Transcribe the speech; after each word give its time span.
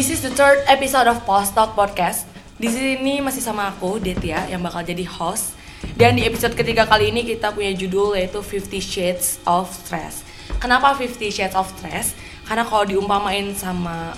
This 0.00 0.16
is 0.16 0.24
the 0.24 0.32
third 0.32 0.64
episode 0.64 1.04
of 1.12 1.20
Post 1.28 1.52
Talk 1.52 1.76
Podcast. 1.76 2.24
Di 2.56 2.72
sini 2.72 3.20
masih 3.20 3.44
sama 3.44 3.68
aku 3.68 4.00
Detia 4.00 4.48
yang 4.48 4.64
bakal 4.64 4.80
jadi 4.80 5.04
host. 5.04 5.52
Dan 5.92 6.16
di 6.16 6.24
episode 6.24 6.56
ketiga 6.56 6.88
kali 6.88 7.12
ini 7.12 7.20
kita 7.20 7.52
punya 7.52 7.68
judul 7.76 8.16
yaitu 8.16 8.40
Fifty 8.40 8.80
Shades 8.80 9.36
of 9.44 9.68
Stress. 9.68 10.24
Kenapa 10.56 10.96
Fifty 10.96 11.28
Shades 11.28 11.52
of 11.52 11.68
Stress? 11.76 12.16
Karena 12.48 12.64
kalau 12.64 12.88
diumpamain 12.88 13.52
sama 13.52 14.16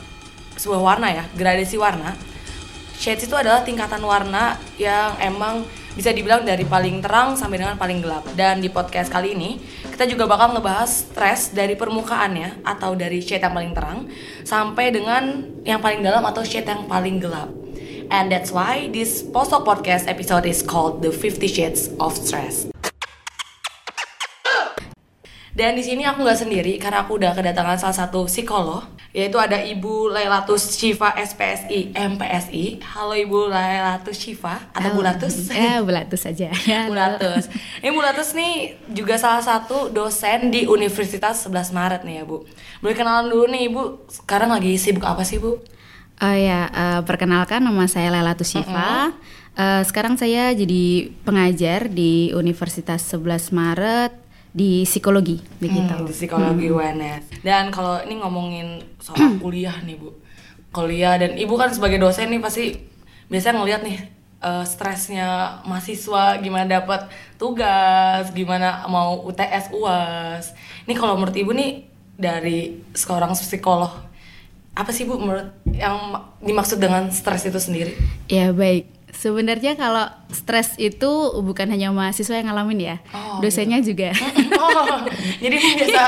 sebuah 0.54 0.78
warna 0.78 1.10
ya, 1.10 1.26
gradasi 1.34 1.74
warna, 1.74 2.14
shades 2.94 3.26
itu 3.26 3.34
adalah 3.34 3.66
tingkatan 3.66 4.06
warna 4.06 4.62
yang 4.78 5.18
emang 5.18 5.66
bisa 5.92 6.10
dibilang 6.12 6.42
dari 6.42 6.64
paling 6.64 7.04
terang 7.04 7.36
sampai 7.36 7.60
dengan 7.60 7.76
paling 7.76 8.00
gelap. 8.00 8.24
Dan 8.32 8.64
di 8.64 8.72
podcast 8.72 9.12
kali 9.12 9.36
ini 9.36 9.60
kita 9.92 10.08
juga 10.08 10.24
bakal 10.24 10.56
ngebahas 10.56 10.88
stres 11.12 11.52
dari 11.52 11.76
permukaannya 11.76 12.64
atau 12.64 12.96
dari 12.96 13.20
shade 13.20 13.44
yang 13.44 13.54
paling 13.54 13.72
terang 13.76 13.98
sampai 14.42 14.90
dengan 14.90 15.44
yang 15.62 15.80
paling 15.84 16.00
dalam 16.00 16.24
atau 16.24 16.42
shade 16.42 16.68
yang 16.68 16.88
paling 16.88 17.20
gelap. 17.20 17.48
And 18.12 18.28
that's 18.28 18.52
why 18.52 18.92
this 18.92 19.24
Postok 19.24 19.64
Podcast 19.64 20.04
episode 20.04 20.44
is 20.44 20.60
called 20.60 21.00
The 21.00 21.08
50 21.08 21.48
Shades 21.48 21.88
of 21.96 22.12
Stress. 22.12 22.68
Dan 25.52 25.76
di 25.76 25.84
sini 25.84 26.00
aku 26.08 26.24
nggak 26.24 26.48
sendiri 26.48 26.80
karena 26.80 27.04
aku 27.04 27.20
udah 27.20 27.36
kedatangan 27.36 27.76
salah 27.76 28.08
satu 28.08 28.24
psikolog 28.24 28.88
yaitu 29.12 29.36
ada 29.36 29.60
Ibu 29.60 30.08
Lailatus 30.08 30.80
Syifa 30.80 31.12
SPSI 31.12 31.92
MPSI. 31.92 32.80
Halo 32.80 33.12
Ibu 33.12 33.52
Lailatus 33.52 34.16
Syifa 34.16 34.72
atau 34.72 34.96
Bu 34.96 35.04
Latus? 35.04 35.52
Ya, 35.52 35.76
Bu 35.84 35.92
Latus 35.92 36.24
aja. 36.24 36.48
Bu 36.88 36.96
Latus. 36.96 37.52
Ini 37.84 37.92
Bu 37.92 38.00
Latus 38.00 38.32
nih 38.32 38.80
juga 38.96 39.20
salah 39.20 39.44
satu 39.44 39.92
dosen 39.92 40.48
di 40.48 40.64
Universitas 40.64 41.44
11 41.44 41.76
Maret 41.76 42.00
nih 42.08 42.14
ya 42.16 42.24
Bu. 42.24 42.48
Boleh 42.80 42.96
kenalan 42.96 43.28
dulu 43.28 43.44
nih 43.52 43.68
Ibu. 43.68 44.08
Sekarang 44.08 44.56
lagi 44.56 44.72
sibuk 44.80 45.04
apa 45.04 45.20
sih 45.20 45.36
Bu? 45.36 45.60
Oh 46.22 46.36
ya, 46.38 46.72
uh, 46.72 47.00
perkenalkan 47.04 47.60
nama 47.60 47.84
saya 47.84 48.08
Lela 48.08 48.32
Tusyifa. 48.32 48.72
Uh 48.72 48.80
-uh. 48.80 49.08
uh, 49.60 49.82
sekarang 49.84 50.16
saya 50.16 50.48
jadi 50.56 51.12
pengajar 51.28 51.92
di 51.92 52.32
Universitas 52.32 53.04
11 53.12 53.52
Maret 53.52 54.21
di 54.52 54.84
psikologi 54.84 55.40
begitu. 55.56 55.88
Hmm, 55.88 56.04
di 56.04 56.12
psikologi 56.12 56.68
hmm. 56.68 56.76
UNS. 56.76 57.24
Dan 57.40 57.72
kalau 57.72 58.04
ini 58.04 58.20
ngomongin 58.20 58.68
soal 59.00 59.36
kuliah 59.42 59.74
nih, 59.82 59.96
Bu. 59.96 60.12
Kuliah 60.72 61.20
dan 61.20 61.36
Ibu 61.36 61.52
kan 61.56 61.68
sebagai 61.72 62.00
dosen 62.00 62.32
nih 62.32 62.40
pasti 62.40 62.72
biasanya 63.28 63.60
ngeliat 63.60 63.80
nih 63.84 63.98
uh, 64.40 64.64
stresnya 64.64 65.60
mahasiswa 65.68 66.40
gimana 66.40 66.64
dapat 66.64 67.12
tugas, 67.36 68.32
gimana 68.32 68.84
mau 68.88 69.20
UTS 69.28 69.72
UAS. 69.72 70.56
Ini 70.88 70.96
kalau 70.96 71.20
menurut 71.20 71.36
Ibu 71.36 71.52
nih 71.52 71.72
dari 72.16 72.80
seorang 72.92 73.36
psikolog 73.36 74.12
apa 74.72 74.88
sih 74.88 75.04
Bu 75.04 75.20
menurut 75.20 75.52
yang 75.68 76.16
dimaksud 76.40 76.80
dengan 76.80 77.12
stres 77.12 77.44
itu 77.44 77.60
sendiri? 77.60 77.92
Ya 78.32 78.56
baik. 78.56 78.88
Sebenarnya 79.22 79.78
kalau 79.78 80.10
stres 80.34 80.74
itu 80.82 81.06
bukan 81.46 81.70
hanya 81.70 81.94
mahasiswa 81.94 82.42
yang 82.42 82.50
ngalamin 82.50 82.80
ya, 82.82 82.96
oh, 83.14 83.38
dosennya 83.38 83.78
gitu. 83.78 83.94
juga. 83.94 84.10
oh, 84.58 85.06
jadi 85.38 85.62
biasa 85.62 86.02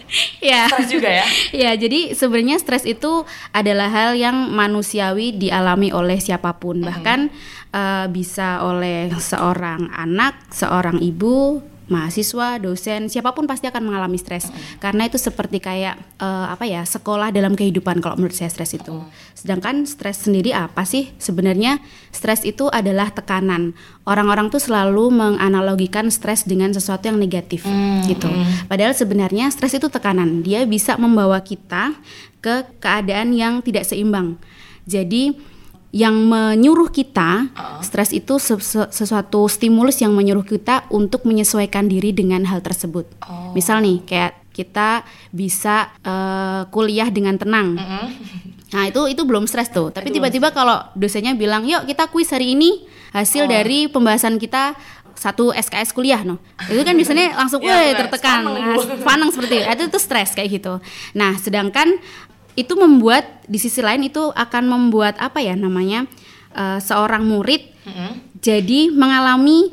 ya. 0.52 0.68
Stres 0.68 0.92
juga 0.92 1.08
ya? 1.08 1.24
Ya, 1.56 1.72
jadi 1.72 2.12
sebenarnya 2.12 2.60
stres 2.60 2.84
itu 2.84 3.24
adalah 3.56 3.88
hal 3.88 4.20
yang 4.20 4.52
manusiawi 4.52 5.32
dialami 5.32 5.96
oleh 5.96 6.20
siapa 6.20 6.60
pun, 6.60 6.84
bahkan 6.84 7.32
uh, 7.72 8.04
bisa 8.12 8.60
oleh 8.60 9.16
seorang 9.16 9.88
anak, 9.88 10.36
seorang 10.52 11.00
ibu, 11.00 11.64
mahasiswa, 11.88 12.60
dosen, 12.60 13.08
siapa 13.08 13.32
pun 13.32 13.48
pasti 13.48 13.66
akan 13.68 13.92
mengalami 13.92 14.20
stres. 14.20 14.48
Karena 14.78 15.08
itu 15.08 15.16
seperti 15.16 15.58
kayak 15.58 15.96
uh, 16.20 16.52
apa 16.52 16.68
ya, 16.68 16.84
sekolah 16.84 17.32
dalam 17.32 17.56
kehidupan 17.56 17.98
kalau 18.04 18.20
menurut 18.20 18.36
saya 18.36 18.52
stres 18.52 18.76
itu. 18.76 19.02
Sedangkan 19.32 19.88
stres 19.88 20.28
sendiri 20.28 20.52
apa 20.52 20.84
sih? 20.84 21.10
Sebenarnya 21.16 21.80
stres 22.12 22.44
itu 22.44 22.68
adalah 22.68 23.10
tekanan. 23.10 23.72
Orang-orang 24.04 24.52
tuh 24.52 24.60
selalu 24.60 25.10
menganalogikan 25.10 26.12
stres 26.12 26.44
dengan 26.44 26.70
sesuatu 26.72 27.08
yang 27.08 27.18
negatif 27.18 27.64
hmm, 27.64 28.08
gitu. 28.08 28.28
Hmm. 28.28 28.68
Padahal 28.68 28.92
sebenarnya 28.92 29.48
stres 29.48 29.76
itu 29.76 29.88
tekanan. 29.88 30.44
Dia 30.44 30.68
bisa 30.68 30.94
membawa 31.00 31.40
kita 31.40 31.96
ke 32.38 32.68
keadaan 32.78 33.34
yang 33.34 33.60
tidak 33.64 33.88
seimbang. 33.88 34.38
Jadi 34.88 35.36
yang 35.88 36.14
menyuruh 36.28 36.92
kita 36.92 37.48
uh. 37.56 37.80
stres 37.80 38.12
itu 38.12 38.36
sesuatu 38.92 39.48
stimulus 39.48 40.04
yang 40.04 40.12
menyuruh 40.12 40.44
kita 40.44 40.84
untuk 40.92 41.24
menyesuaikan 41.24 41.88
diri 41.88 42.12
dengan 42.12 42.44
hal 42.44 42.60
tersebut. 42.60 43.08
Oh. 43.24 43.56
Misal 43.56 43.80
nih 43.80 44.04
kayak 44.04 44.32
kita 44.52 45.06
bisa 45.32 45.94
uh, 46.04 46.68
kuliah 46.68 47.08
dengan 47.08 47.40
tenang. 47.40 47.78
Uh 47.78 47.82
-huh. 47.88 48.08
Nah 48.68 48.84
itu 48.84 49.00
itu 49.08 49.22
belum 49.24 49.48
stres 49.48 49.72
tuh. 49.72 49.88
Tapi 49.88 50.12
tiba-tiba 50.12 50.52
kalau 50.52 50.76
dosennya 50.92 51.32
bilang, 51.32 51.64
yuk 51.64 51.88
kita 51.88 52.12
kuis 52.12 52.28
hari 52.28 52.52
ini 52.52 52.84
hasil 53.16 53.48
oh. 53.48 53.48
dari 53.48 53.88
pembahasan 53.88 54.36
kita 54.36 54.76
satu 55.18 55.50
SKS 55.50 55.90
kuliah 55.90 56.22
no 56.22 56.38
itu 56.70 56.78
kan 56.86 56.94
biasanya 56.94 57.34
langsung 57.34 57.58
ya, 57.66 57.90
tertekan 57.98 58.46
panang, 58.46 58.54
nah, 58.54 59.02
panang 59.02 59.28
seperti 59.34 59.66
itu 59.66 59.66
itu 59.74 59.84
tuh 59.90 59.98
stres 59.98 60.30
kayak 60.38 60.62
gitu 60.62 60.78
nah 61.18 61.34
sedangkan 61.34 61.98
itu 62.58 62.74
membuat 62.74 63.46
di 63.46 63.62
sisi 63.62 63.78
lain 63.78 64.10
itu 64.10 64.34
akan 64.34 64.66
membuat 64.66 65.14
apa 65.22 65.38
ya 65.38 65.54
namanya 65.54 66.10
uh, 66.58 66.82
seorang 66.82 67.22
murid 67.22 67.70
mm-hmm. 67.86 68.10
jadi 68.42 68.80
mengalami 68.90 69.70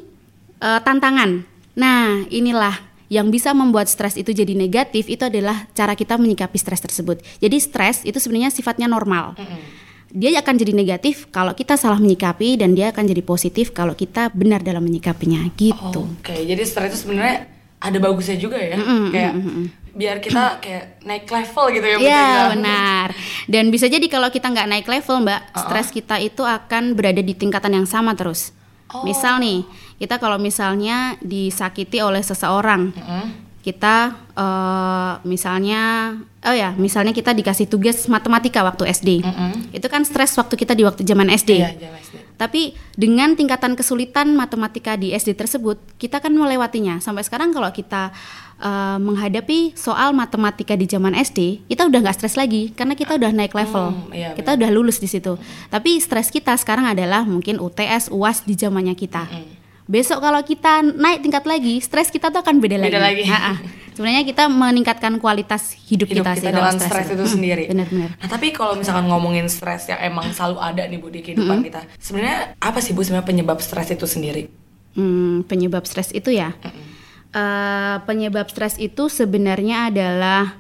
uh, 0.62 0.78
tantangan. 0.86 1.42
Nah, 1.74 2.24
inilah 2.30 2.78
yang 3.10 3.34
bisa 3.34 3.58
membuat 3.58 3.90
stres 3.90 4.16
itu 4.16 4.32
jadi 4.32 4.54
negatif 4.54 5.10
itu 5.10 5.26
adalah 5.26 5.66
cara 5.74 5.98
kita 5.98 6.16
menyikapi 6.22 6.56
stres 6.62 6.80
tersebut. 6.80 7.26
Jadi 7.42 7.58
stres 7.58 8.06
itu 8.06 8.22
sebenarnya 8.22 8.54
sifatnya 8.54 8.86
normal. 8.86 9.34
Mm-hmm. 9.34 9.84
Dia 10.16 10.40
akan 10.40 10.56
jadi 10.56 10.72
negatif 10.72 11.28
kalau 11.34 11.52
kita 11.52 11.76
salah 11.76 12.00
menyikapi 12.00 12.56
dan 12.56 12.72
dia 12.72 12.94
akan 12.94 13.04
jadi 13.04 13.20
positif 13.26 13.76
kalau 13.76 13.98
kita 13.98 14.32
benar 14.32 14.64
dalam 14.64 14.86
menyikapinya 14.86 15.42
gitu. 15.58 16.06
Oh, 16.06 16.08
Oke, 16.22 16.32
okay. 16.32 16.40
jadi 16.48 16.62
stres 16.64 16.96
itu 16.96 17.10
sebenarnya 17.10 17.50
ada 17.82 17.98
bagusnya 17.98 18.38
juga 18.38 18.62
ya. 18.62 18.78
Mm-hmm, 18.78 19.10
kayak 19.12 19.34
mm-hmm 19.34 19.85
biar 19.96 20.20
kita 20.20 20.44
kayak 20.64 21.02
naik 21.08 21.26
level 21.26 21.66
gitu 21.72 21.88
ya 21.88 21.98
Iya 21.98 22.28
benar. 22.54 23.08
Dan 23.48 23.72
bisa 23.72 23.88
jadi 23.88 24.06
kalau 24.12 24.28
kita 24.30 24.52
nggak 24.52 24.68
naik 24.70 24.88
level 24.92 25.24
mbak, 25.24 25.42
uh 25.42 25.48
-uh. 25.56 25.60
stres 25.64 25.90
kita 25.90 26.20
itu 26.20 26.44
akan 26.44 26.94
berada 26.94 27.24
di 27.24 27.34
tingkatan 27.34 27.72
yang 27.74 27.88
sama 27.88 28.14
terus. 28.14 28.52
Oh. 28.92 29.02
Misal 29.08 29.42
nih, 29.42 29.66
kita 29.98 30.22
kalau 30.22 30.38
misalnya 30.38 31.18
disakiti 31.24 32.04
oleh 32.04 32.22
seseorang, 32.22 32.94
uh 32.94 33.02
-uh. 33.02 33.26
Kita 33.66 34.14
uh, 34.38 35.18
misalnya, 35.26 36.14
oh 36.46 36.54
ya, 36.54 36.78
misalnya 36.78 37.18
kita 37.18 37.34
dikasih 37.34 37.66
tugas 37.66 38.06
matematika 38.06 38.62
waktu 38.62 38.86
SD, 38.94 39.26
uh 39.26 39.34
-uh. 39.34 39.54
itu 39.74 39.90
kan 39.90 40.06
stres 40.06 40.38
waktu 40.38 40.54
kita 40.54 40.78
di 40.78 40.86
waktu 40.86 41.02
zaman 41.02 41.34
SD. 41.34 41.66
Iya, 41.66 41.74
zaman 41.74 41.98
SD. 41.98 42.16
Tapi 42.38 42.78
dengan 42.94 43.34
tingkatan 43.34 43.74
kesulitan 43.74 44.38
matematika 44.38 44.94
di 44.94 45.18
SD 45.18 45.34
tersebut, 45.34 45.82
kita 45.98 46.22
kan 46.22 46.30
melewatinya. 46.30 47.02
Sampai 47.02 47.26
sekarang 47.26 47.50
kalau 47.58 47.74
kita 47.74 48.14
uh, 48.62 49.02
menghadapi 49.02 49.74
soal 49.74 50.14
matematika 50.14 50.78
di 50.78 50.86
zaman 50.86 51.18
SD, 51.18 51.66
kita 51.66 51.90
udah 51.90 52.06
nggak 52.06 52.22
stres 52.22 52.38
lagi 52.38 52.70
karena 52.70 52.94
kita 52.94 53.18
udah 53.18 53.34
naik 53.34 53.56
level, 53.56 53.98
hmm, 53.98 54.14
iya, 54.14 54.30
kita 54.38 54.62
udah 54.62 54.70
lulus 54.70 55.02
di 55.02 55.10
situ. 55.10 55.42
Tapi 55.74 55.98
stres 55.98 56.30
kita 56.30 56.54
sekarang 56.54 56.86
adalah 56.86 57.26
mungkin 57.26 57.58
UTS, 57.58 58.14
UAS 58.14 58.46
di 58.46 58.54
zamannya 58.54 58.94
kita. 58.94 59.26
Hmm. 59.26 59.55
Besok 59.86 60.18
kalau 60.22 60.42
kita 60.42 60.82
naik 60.82 61.22
tingkat 61.22 61.46
lagi, 61.46 61.78
stres 61.78 62.10
kita 62.10 62.34
tuh 62.34 62.42
akan 62.42 62.58
beda, 62.58 62.82
beda 62.82 62.98
lagi. 62.98 63.26
lagi. 63.26 63.66
Sebenarnya 63.96 64.28
kita 64.28 64.52
meningkatkan 64.52 65.16
kualitas 65.24 65.72
hidup, 65.88 66.12
hidup 66.12 66.28
kita, 66.28 66.32
kita 66.36 66.50
dengan 66.52 66.76
stres 66.76 67.08
itu, 67.08 67.16
itu 67.16 67.26
sendiri. 67.32 67.64
Benar-benar. 67.72 68.10
Nah, 68.20 68.28
tapi 68.28 68.52
kalau 68.52 68.76
misalkan 68.76 69.08
ngomongin 69.08 69.48
stres 69.48 69.88
yang 69.88 70.02
emang 70.04 70.36
selalu 70.36 70.60
ada 70.60 70.84
nih 70.84 71.00
Bu 71.00 71.08
di 71.08 71.24
kehidupan 71.24 71.64
-hmm. 71.64 71.68
kita. 71.72 71.82
Sebenarnya 71.96 72.60
apa 72.60 72.84
sih 72.84 72.92
Bu 72.92 73.08
sebenarnya 73.08 73.30
penyebab 73.30 73.64
stres 73.64 73.88
itu 73.94 74.04
sendiri? 74.04 74.52
Hmm, 75.00 75.48
penyebab 75.48 75.88
stres 75.88 76.12
itu 76.12 76.34
ya. 76.34 76.52
-hmm 76.60 76.96
uh, 77.36 77.96
penyebab 78.08 78.48
stres 78.48 78.80
itu 78.80 79.12
sebenarnya 79.12 79.92
adalah 79.92 80.56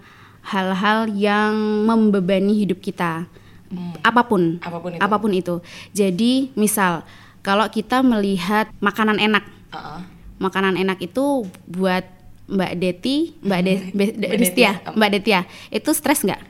hal-hal 0.45 1.09
yang 1.15 1.55
membebani 1.87 2.53
hidup 2.53 2.83
kita. 2.83 3.25
Hmm. 3.71 3.97
Apa 4.05 4.27
pun, 4.29 4.61
apa 4.61 4.77
pun 4.77 4.91
itu. 4.93 5.01
apa 5.01 5.15
pun 5.17 5.31
itu. 5.33 5.55
Jadi, 5.95 6.53
misal 6.53 7.01
kalau 7.45 7.69
kita 7.69 8.01
melihat 8.01 8.73
makanan 8.81 9.21
enak, 9.21 9.45
uh 9.69 9.77
-uh. 9.77 9.99
makanan 10.41 10.81
enak 10.81 10.97
itu 10.97 11.45
buat 11.69 12.01
Mbak 12.49 12.73
Deti, 12.81 13.37
Mbak, 13.45 13.59
De, 13.61 13.73
Mbak 13.93 14.37
Destia, 14.41 14.71
Mbak 14.97 15.09
Detia, 15.13 15.45
itu 15.69 15.93
stres 15.93 16.25
nggak? 16.25 16.41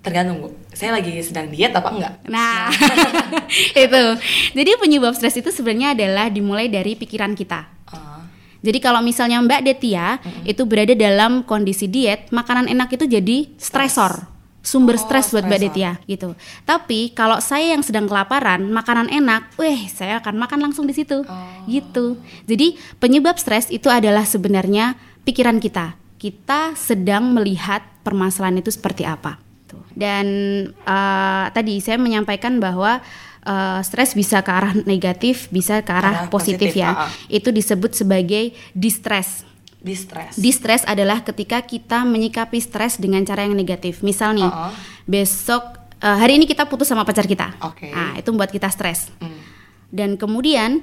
Tergantung 0.00 0.40
bu, 0.40 0.48
saya 0.72 0.96
lagi 0.96 1.12
sedang 1.20 1.52
diet 1.52 1.72
apa 1.72 1.88
enggak? 1.92 2.12
Nah, 2.28 2.72
itu. 3.84 4.02
Jadi 4.56 4.70
penyebab 4.80 5.12
stres 5.16 5.36
itu 5.36 5.48
sebenarnya 5.52 5.92
adalah 5.92 6.32
dimulai 6.32 6.72
dari 6.72 6.96
pikiran 6.96 7.36
kita. 7.36 7.68
Jadi 8.64 8.80
kalau 8.80 9.04
misalnya 9.04 9.44
Mbak 9.44 9.60
Detia 9.60 10.16
hmm. 10.16 10.48
itu 10.48 10.64
berada 10.64 10.96
dalam 10.96 11.44
kondisi 11.44 11.84
diet, 11.84 12.32
makanan 12.32 12.72
enak 12.72 12.96
itu 12.96 13.04
jadi 13.04 13.52
stresor 13.60 14.33
sumber 14.64 14.96
oh, 14.96 15.02
stres 15.04 15.28
buat 15.30 15.44
Mbak 15.44 15.60
Detia 15.60 15.92
gitu. 16.08 16.32
Tapi 16.64 17.12
kalau 17.12 17.38
saya 17.38 17.76
yang 17.76 17.84
sedang 17.84 18.08
kelaparan, 18.08 18.64
makanan 18.72 19.12
enak, 19.12 19.52
weh 19.60 19.86
saya 19.92 20.24
akan 20.24 20.40
makan 20.40 20.58
langsung 20.64 20.88
di 20.88 20.96
situ. 20.96 21.22
Oh. 21.22 21.62
Gitu. 21.68 22.16
Jadi 22.48 22.80
penyebab 22.96 23.36
stres 23.36 23.68
itu 23.68 23.92
adalah 23.92 24.24
sebenarnya 24.24 24.96
pikiran 25.28 25.60
kita. 25.60 26.00
Kita 26.16 26.72
sedang 26.72 27.36
melihat 27.36 27.84
permasalahan 28.00 28.64
itu 28.64 28.72
seperti 28.72 29.04
apa. 29.04 29.44
Dan 29.94 30.26
uh, 30.86 31.46
tadi 31.54 31.78
saya 31.78 31.98
menyampaikan 32.02 32.58
bahwa 32.58 32.98
uh, 33.46 33.80
stres 33.86 34.18
bisa 34.18 34.42
ke 34.42 34.50
arah 34.50 34.74
negatif, 34.86 35.46
bisa 35.54 35.84
ke 35.86 35.92
arah, 35.94 36.26
Arah 36.26 36.32
positif, 36.32 36.74
positif, 36.74 36.82
ya. 36.82 37.06
ah. 37.06 37.10
Itu 37.30 37.54
disebut 37.54 37.94
sebagai 37.94 38.56
distress. 38.74 39.46
Distress. 39.84 40.40
Distress 40.40 40.82
adalah 40.88 41.20
ketika 41.20 41.60
kita 41.60 42.08
menyikapi 42.08 42.56
stres 42.56 42.96
dengan 42.96 43.20
cara 43.28 43.44
yang 43.44 43.52
negatif. 43.52 44.00
Misal 44.00 44.32
nih, 44.32 44.48
Uh-uh. 44.48 44.72
besok 45.04 45.60
uh, 46.00 46.16
hari 46.16 46.40
ini 46.40 46.48
kita 46.48 46.64
putus 46.64 46.88
sama 46.88 47.04
pacar 47.04 47.28
kita. 47.28 47.52
Oke. 47.60 47.92
Nah, 47.92 48.16
itu 48.16 48.32
membuat 48.32 48.48
kita 48.48 48.72
stres. 48.72 49.12
Hmm. 49.20 49.36
Dan 49.92 50.16
kemudian 50.16 50.80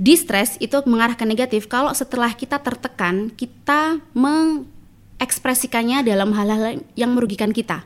distress 0.00 0.56
itu 0.56 0.80
mengarah 0.88 1.20
ke 1.20 1.28
negatif 1.28 1.68
kalau 1.68 1.92
setelah 1.92 2.32
kita 2.32 2.56
tertekan, 2.64 3.28
kita 3.28 4.00
mengekspresikannya 4.16 6.00
dalam 6.08 6.32
hal-hal 6.32 6.80
yang 6.96 7.12
merugikan 7.12 7.52
kita. 7.52 7.84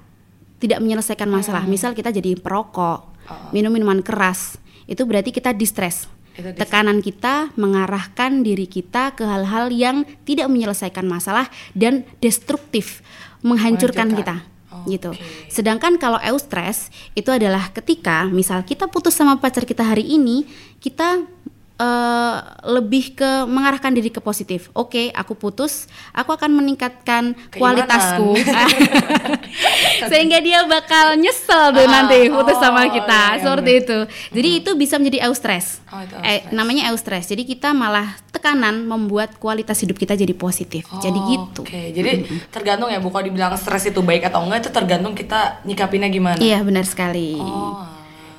Tidak 0.62 0.78
menyelesaikan 0.78 1.26
masalah. 1.26 1.66
Hmm. 1.66 1.74
Misal 1.74 1.98
kita 1.98 2.14
jadi 2.14 2.38
perokok, 2.38 3.10
Uh-uh. 3.26 3.50
minum 3.50 3.74
minuman 3.74 4.06
keras. 4.06 4.54
Itu 4.86 5.02
berarti 5.02 5.34
kita 5.34 5.50
distress. 5.50 6.06
Tekanan 6.38 7.02
kita 7.02 7.50
mengarahkan 7.58 8.46
diri 8.46 8.70
kita 8.70 9.10
ke 9.18 9.26
hal-hal 9.26 9.74
yang 9.74 10.06
tidak 10.22 10.46
menyelesaikan 10.46 11.02
masalah 11.02 11.50
dan 11.74 12.06
destruktif, 12.22 13.02
menghancurkan 13.42 14.14
Menghancurkan. 14.14 14.46
kita. 14.46 14.56
gitu. 14.86 15.10
Oke. 15.10 15.50
Sedangkan 15.50 15.98
kalau 15.98 16.22
eustress 16.22 16.94
itu 17.18 17.28
adalah 17.34 17.74
ketika 17.74 18.30
misal 18.30 18.62
kita 18.62 18.86
putus 18.86 19.18
sama 19.18 19.34
pacar 19.42 19.66
kita 19.66 19.82
hari 19.82 20.06
ini, 20.06 20.46
kita 20.78 21.26
eh, 21.78 22.36
lebih 22.68 23.14
ke 23.14 23.30
mengarahkan 23.44 23.90
diri 23.90 24.08
ke 24.08 24.18
positif. 24.18 24.68
Oke, 24.72 25.08
aku 25.10 25.32
putus, 25.32 25.86
aku 26.10 26.30
akan 26.30 26.50
meningkatkan 26.52 27.32
Keimanan. 27.48 27.86
kualitasku. 27.86 28.28
Sehingga 30.10 30.38
dia 30.38 30.62
bakal 30.64 31.16
nyesel 31.16 31.72
tuh 31.72 31.82
Ah, 31.82 31.90
nanti 31.92 32.28
putus 32.28 32.54
oh, 32.54 32.60
sama 32.60 32.86
kita. 32.86 32.98
iya, 33.08 33.32
iya, 33.32 33.40
seperti 33.40 33.70
itu. 33.76 33.98
Jadi 34.32 34.48
itu 34.56 34.70
bisa 34.74 34.94
menjadi 34.96 35.18
eustress. 35.24 35.78
Oh, 35.88 35.98
itu 35.98 36.14
Eh, 36.20 36.46
namanya 36.50 36.90
eustress. 36.90 37.26
Jadi 37.26 37.42
kita 37.44 37.72
malah 37.72 38.18
tekanan 38.28 38.84
membuat 38.84 39.38
kualitas 39.38 39.78
hidup 39.78 39.96
kita 39.96 40.14
jadi 40.14 40.34
positif. 40.34 40.86
jadi 40.98 41.14
Oh, 41.14 41.26
gitu. 41.26 41.62
Oke, 41.62 41.90
jadi 41.90 42.22
tergantung 42.48 42.88
ya, 42.88 42.98
bu 42.98 43.08
kalau 43.08 43.24
dibilang 43.24 43.54
stres 43.54 43.86
itu 43.86 43.98
baik 44.00 44.22
atau 44.24 44.42
enggak 44.42 44.58
itu 44.60 44.70
tergantung 44.70 45.12
kita 45.12 45.62
nyikapinnya 45.62 46.08
gimana. 46.08 46.38
Iya, 46.38 46.62
benar 46.62 46.84
sekali. 46.84 47.34
Oh. 47.36 47.82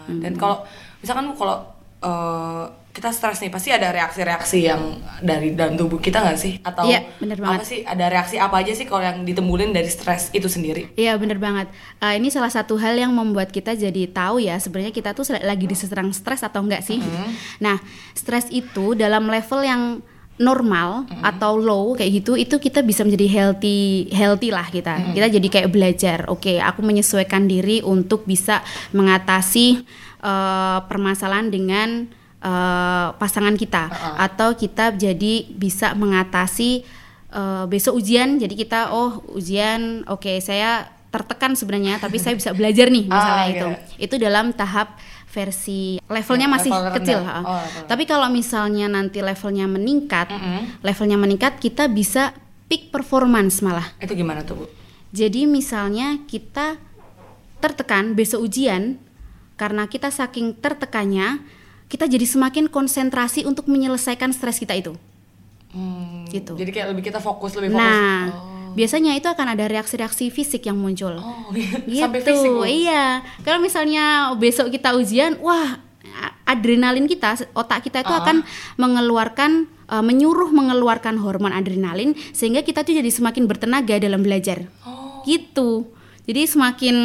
Dan 0.07 0.35
kalau 0.35 0.63
misalkan 0.99 1.27
bu 1.27 1.35
kalau 1.35 1.57
eh, 1.99 2.65
kita 2.99 3.15
stres 3.15 3.39
nih 3.39 3.47
pasti 3.47 3.71
ada 3.71 3.95
reaksi-reaksi 3.95 4.59
yang 4.59 4.99
dari 5.23 5.55
dalam 5.55 5.79
tubuh 5.79 6.03
kita 6.03 6.19
nggak 6.19 6.35
sih? 6.35 6.59
Atau 6.59 6.83
Iya, 6.83 7.07
bener 7.15 7.39
banget. 7.39 7.59
apa 7.59 7.63
sih? 7.63 7.79
Ada 7.87 8.05
reaksi 8.11 8.35
apa 8.35 8.55
aja 8.59 8.75
sih 8.75 8.83
kalau 8.83 8.99
yang 8.99 9.23
ditimbulin 9.23 9.71
dari 9.71 9.87
stres 9.87 10.27
itu 10.35 10.51
sendiri? 10.51 10.91
Iya 10.99 11.15
bener 11.15 11.39
banget. 11.39 11.71
Eh, 12.03 12.19
ini 12.19 12.27
salah 12.27 12.51
satu 12.51 12.75
hal 12.75 12.99
yang 12.99 13.15
membuat 13.15 13.55
kita 13.55 13.71
jadi 13.71 14.11
tahu 14.11 14.43
ya 14.43 14.59
sebenarnya 14.59 14.91
kita 14.91 15.15
tuh 15.15 15.23
lagi 15.31 15.63
diserang 15.63 16.11
stres 16.11 16.43
atau 16.43 16.59
enggak 16.59 16.83
sih. 16.83 16.99
Nah, 17.63 17.79
stres 18.11 18.51
itu 18.51 18.99
dalam 18.99 19.31
level 19.31 19.63
yang 19.63 20.03
normal 20.39 21.03
atau 21.23 21.59
low 21.59 21.95
kayak 21.99 22.23
gitu 22.23 22.39
itu 22.39 22.55
kita 22.63 22.79
bisa 22.79 23.03
menjadi 23.03 23.27
healthy 23.31 24.11
healthy 24.11 24.51
lah 24.51 24.67
kita. 24.67 25.15
Kita 25.15 25.27
jadi 25.31 25.47
kayak 25.47 25.69
belajar. 25.71 26.17
Oke, 26.27 26.59
aku 26.59 26.83
menyesuaikan 26.83 27.47
diri 27.47 27.79
untuk 27.79 28.27
bisa 28.27 28.59
mengatasi 28.91 29.87
eh, 30.19 30.79
permasalahan 30.83 31.47
dengan 31.47 32.18
eh, 32.39 33.07
pasangan 33.15 33.55
kita. 33.55 33.87
Atau 34.17 34.55
kita 34.55 34.91
jadi 34.91 35.47
bisa 35.51 35.93
mengatasi 35.93 36.83
eh, 37.29 37.65
besok 37.67 37.99
ujian. 37.99 38.39
Jadi 38.39 38.55
kita 38.55 38.91
oh 38.91 39.21
ujian 39.33 40.03
oke 40.07 40.39
saya 40.39 40.87
tertekan 41.09 41.57
sebenarnya 41.57 41.97
tapi 41.97 42.21
saya 42.21 42.37
bisa 42.37 42.53
belajar 42.53 42.85
nih 42.87 43.09
misalnya 43.11 43.45
Ah, 43.45 43.49
itu. 43.49 43.67
Itu 43.97 44.15
dalam 44.21 44.53
tahap 44.53 44.93
versi 45.29 46.01
levelnya 46.05 46.49
Ya, 46.49 46.53
masih 46.57 46.71
level 46.73 46.93
kecil. 47.01 47.19
Oh, 47.21 47.57
level 47.57 47.85
tapi 47.85 48.03
kalau 48.05 48.29
misalnya 48.29 48.85
nanti 48.89 49.21
levelnya 49.21 49.69
meningkat 49.69 50.29
Mm-mm. 50.29 50.81
levelnya 50.81 51.17
meningkat 51.21 51.61
kita 51.61 51.85
bisa 51.85 52.33
peak 52.65 52.89
performance 52.89 53.61
malah. 53.61 53.89
Itu 54.01 54.13
gimana 54.13 54.41
tuh 54.45 54.63
bu? 54.63 54.65
jadi 55.09 55.49
misalnya 55.49 56.21
kita 56.29 56.77
tertekan 57.57 58.13
besok 58.13 58.45
ujian 58.45 59.01
karena 59.57 59.89
kita 59.89 60.13
saking 60.13 60.53
tertekannya 60.55 61.41
kita 61.89 62.05
jadi 62.05 62.23
semakin 62.23 62.69
konsentrasi 62.69 63.43
untuk 63.43 63.65
menyelesaikan 63.65 64.29
stres 64.29 64.57
kita 64.57 64.73
itu 64.73 64.93
Hmm, 65.69 66.25
Gitu. 66.25 66.57
Jadi 66.57 66.69
kayak 66.69 66.87
lebih 66.93 67.05
kita 67.05 67.21
fokus 67.21 67.53
lebih 67.53 67.73
fokus. 67.73 67.81
Nah, 67.81 68.33
Oh. 68.33 68.73
biasanya 68.73 69.13
itu 69.13 69.25
akan 69.25 69.53
ada 69.53 69.65
reaksi-reaksi 69.65 70.29
fisik 70.29 70.65
yang 70.65 70.77
muncul. 70.77 71.13
Oh, 71.13 71.49
gitu. 71.53 71.93
sampai 71.93 72.25
fisik. 72.25 72.49
Iya. 72.65 73.21
Kalau 73.41 73.61
misalnya 73.61 74.33
besok 74.33 74.69
kita 74.69 74.97
ujian, 74.97 75.37
wah 75.37 75.77
adrenalin 76.45 77.05
kita, 77.05 77.37
otak 77.53 77.85
kita 77.85 78.01
itu 78.01 78.09
Ah. 78.09 78.25
akan 78.25 78.41
mengeluarkan 78.77 79.69
uh, 79.89 80.01
menyuruh 80.01 80.49
mengeluarkan 80.49 81.21
hormon 81.21 81.53
adrenalin 81.53 82.17
sehingga 82.29 82.61
kita 82.61 82.81
tuh 82.81 82.97
jadi 82.97 83.09
semakin 83.09 83.45
bertenaga 83.45 84.01
dalam 84.01 84.25
belajar. 84.25 84.65
Oh. 84.81 85.21
Gitu. 85.21 85.85
Jadi 86.25 86.49
semakin 86.49 86.95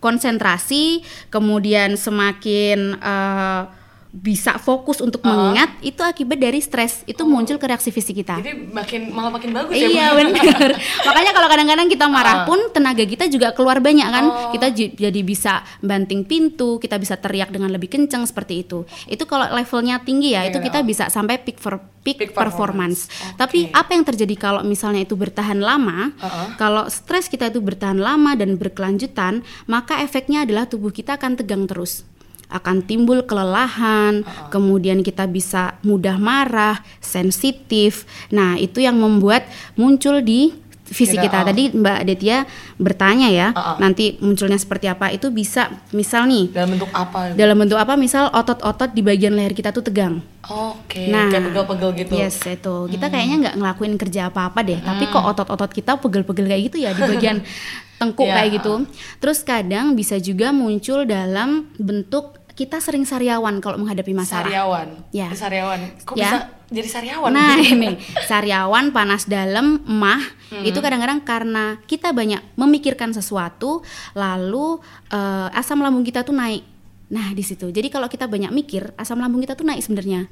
konsentrasi, 0.00 1.06
kemudian 1.30 1.94
semakin 1.94 2.98
uh, 2.98 3.62
bisa 4.10 4.58
fokus 4.58 4.98
untuk 4.98 5.22
Ah. 5.22 5.30
mengingat 5.30 5.70
itu 5.80 5.98
akibat 5.98 6.34
dari 6.36 6.58
stres. 6.58 7.02
Itu 7.04 7.22
muncul 7.24 7.56
ke 7.56 7.64
reaksi 7.64 7.88
fisik 7.88 8.18
kita. 8.18 8.36
Jadi 8.36 8.66
makin 8.66 9.00
malah 9.08 9.30
makin 9.30 9.50
bagus 9.50 9.70
ya 9.72 9.86
Iya 9.86 10.06
bu. 10.10 10.26
benar. 10.26 10.68
Makanya 11.08 11.30
kalau 11.30 11.48
kadang-kadang 11.48 11.86
kita 11.86 12.06
marah 12.06 12.36
Ah. 12.36 12.44
pun 12.44 12.58
tenaga 12.70 13.00
kita 13.00 13.26
juga 13.26 13.50
keluar 13.50 13.78
banyak 13.78 14.02
kan. 14.04 14.24
Oh. 14.26 14.50
Kita 14.50 14.66
jadi 14.74 15.20
bisa 15.20 15.62
banting 15.80 16.22
pintu, 16.22 16.76
kita 16.76 16.98
bisa 16.98 17.14
teriak 17.14 17.48
dengan 17.48 17.70
lebih 17.70 17.86
kencang 17.88 18.26
seperti 18.26 18.62
itu. 18.62 18.82
Itu 19.06 19.24
kalau 19.24 19.46
levelnya 19.48 20.00
tinggi 20.00 20.34
ya, 20.34 20.42
Iya, 20.42 20.50
itu 20.50 20.58
kita 20.60 20.82
bisa 20.82 21.06
sampai 21.06 21.38
peak 21.38 21.56
for 21.56 21.78
peak, 22.00 22.16
Peak 22.18 22.32
performance. 22.32 23.06
performance. 23.06 23.36
Tapi 23.36 23.68
Oke. 23.68 23.76
apa 23.76 23.90
yang 23.92 24.04
terjadi 24.04 24.34
kalau 24.34 24.60
misalnya 24.62 25.00
itu 25.00 25.14
bertahan 25.14 25.60
lama? 25.60 26.10
Uh-uh. 26.16 26.56
Kalau 26.56 26.88
stres 26.88 27.28
kita 27.28 27.46
itu 27.46 27.60
bertahan 27.60 27.96
lama 27.96 28.34
dan 28.34 28.56
berkelanjutan, 28.56 29.40
maka 29.66 30.00
efeknya 30.00 30.42
adalah 30.42 30.64
tubuh 30.64 30.90
kita 30.90 31.14
akan 31.14 31.36
tegang 31.36 31.64
terus 31.64 32.02
akan 32.50 32.82
timbul 32.82 33.22
kelelahan, 33.22 34.20
kemudian 34.48 35.00
kita 35.00 35.24
bisa 35.24 35.78
mudah 35.80 36.16
marah, 36.16 36.82
sensitif. 37.00 38.02
Nah, 38.28 38.56
itu 38.56 38.78
yang 38.78 38.94
membuat 38.94 39.46
muncul 39.74 40.18
di 40.18 40.50
fisik 40.84 41.16
Kira, 41.16 41.24
kita. 41.24 41.38
ah. 41.38 41.46
Tadi 41.46 41.64
Mbak 41.70 42.00
Detia 42.02 42.38
bertanya 42.74 43.30
ya, 43.30 43.54
Ah, 43.54 43.62
ah. 43.62 43.76
nanti 43.78 44.18
munculnya 44.18 44.58
seperti 44.58 44.90
apa? 44.90 45.06
Itu 45.08 45.30
bisa 45.30 45.70
misal 45.90 46.26
nih 46.26 46.50
Dalam 46.50 46.74
bentuk 46.74 46.90
apa? 46.90 47.30
Dalam 47.30 47.54
bentuk 47.56 47.78
apa? 47.78 47.94
Misal 47.94 48.26
otot-otot 48.26 48.90
di 48.90 48.98
bagian 48.98 49.32
leher 49.32 49.54
kita 49.54 49.70
tuh 49.70 49.86
tegang. 49.86 50.18
Oke, 50.42 51.06
Nah, 51.06 51.30
kayak 51.30 51.46
pegel-pegel 51.46 51.90
gitu. 51.94 52.12
Yes, 52.18 52.42
itu. 52.42 52.74
Kita 52.90 53.06
kayaknya 53.06 53.36
nggak 53.38 53.56
ngelakuin 53.56 53.94
kerja 53.94 54.20
apa-apa 54.26 54.66
deh, 54.66 54.82
tapi 54.82 55.06
kok 55.06 55.22
otot-otot 55.22 55.70
kita 55.70 55.94
pegel-pegel 55.94 56.50
kayak 56.50 56.62
gitu 56.66 56.76
ya 56.80 56.90
di 56.90 57.02
bagian 57.06 57.38
tengkuk 58.00 58.26
Iya. 58.26 58.34
kayak 58.34 58.50
gitu. 58.58 58.74
Terus 59.20 59.38
kadang 59.44 59.94
bisa 59.94 60.18
juga 60.18 60.50
muncul 60.50 61.06
dalam 61.06 61.70
bentuk 61.76 62.39
kita 62.60 62.76
sering 62.76 63.08
sariawan 63.08 63.56
kalau 63.64 63.80
menghadapi 63.80 64.12
masalah. 64.12 64.44
Sariawan. 64.44 64.88
Ya. 65.16 65.32
Sariawan. 65.32 65.80
Kok 66.04 66.12
Ya. 66.12 66.28
bisa 66.28 66.38
jadi 66.68 66.88
sariawan? 66.92 67.32
Nah 67.32 67.56
ini 67.72 67.96
sariawan 68.28 68.92
panas 68.92 69.24
dalam 69.24 69.80
emah 69.88 70.20
itu 70.60 70.76
kadang-kadang 70.84 71.24
karena 71.24 71.80
kita 71.88 72.12
banyak 72.12 72.44
memikirkan 72.60 73.16
sesuatu 73.16 73.80
lalu 74.12 74.76
eh, 75.08 75.48
asam 75.56 75.80
lambung 75.80 76.04
kita 76.04 76.20
tuh 76.20 76.36
naik. 76.36 76.60
Nah 77.08 77.32
di 77.32 77.40
situ. 77.40 77.72
Jadi 77.72 77.88
kalau 77.88 78.12
kita 78.12 78.28
banyak 78.28 78.52
mikir 78.52 78.92
asam 79.00 79.24
lambung 79.24 79.40
kita 79.40 79.56
tuh 79.56 79.64
naik 79.64 79.80
sebenarnya. 79.80 80.28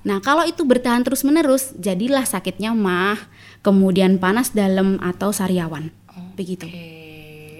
Nah 0.00 0.16
kalau 0.24 0.48
itu 0.48 0.64
bertahan 0.64 1.04
terus 1.04 1.28
menerus 1.28 1.76
jadilah 1.76 2.24
sakitnya 2.24 2.72
mah 2.72 3.20
kemudian 3.60 4.16
panas 4.16 4.56
dalam 4.56 4.96
atau 5.04 5.28
sariawan 5.28 5.92
begitu. 6.40 6.64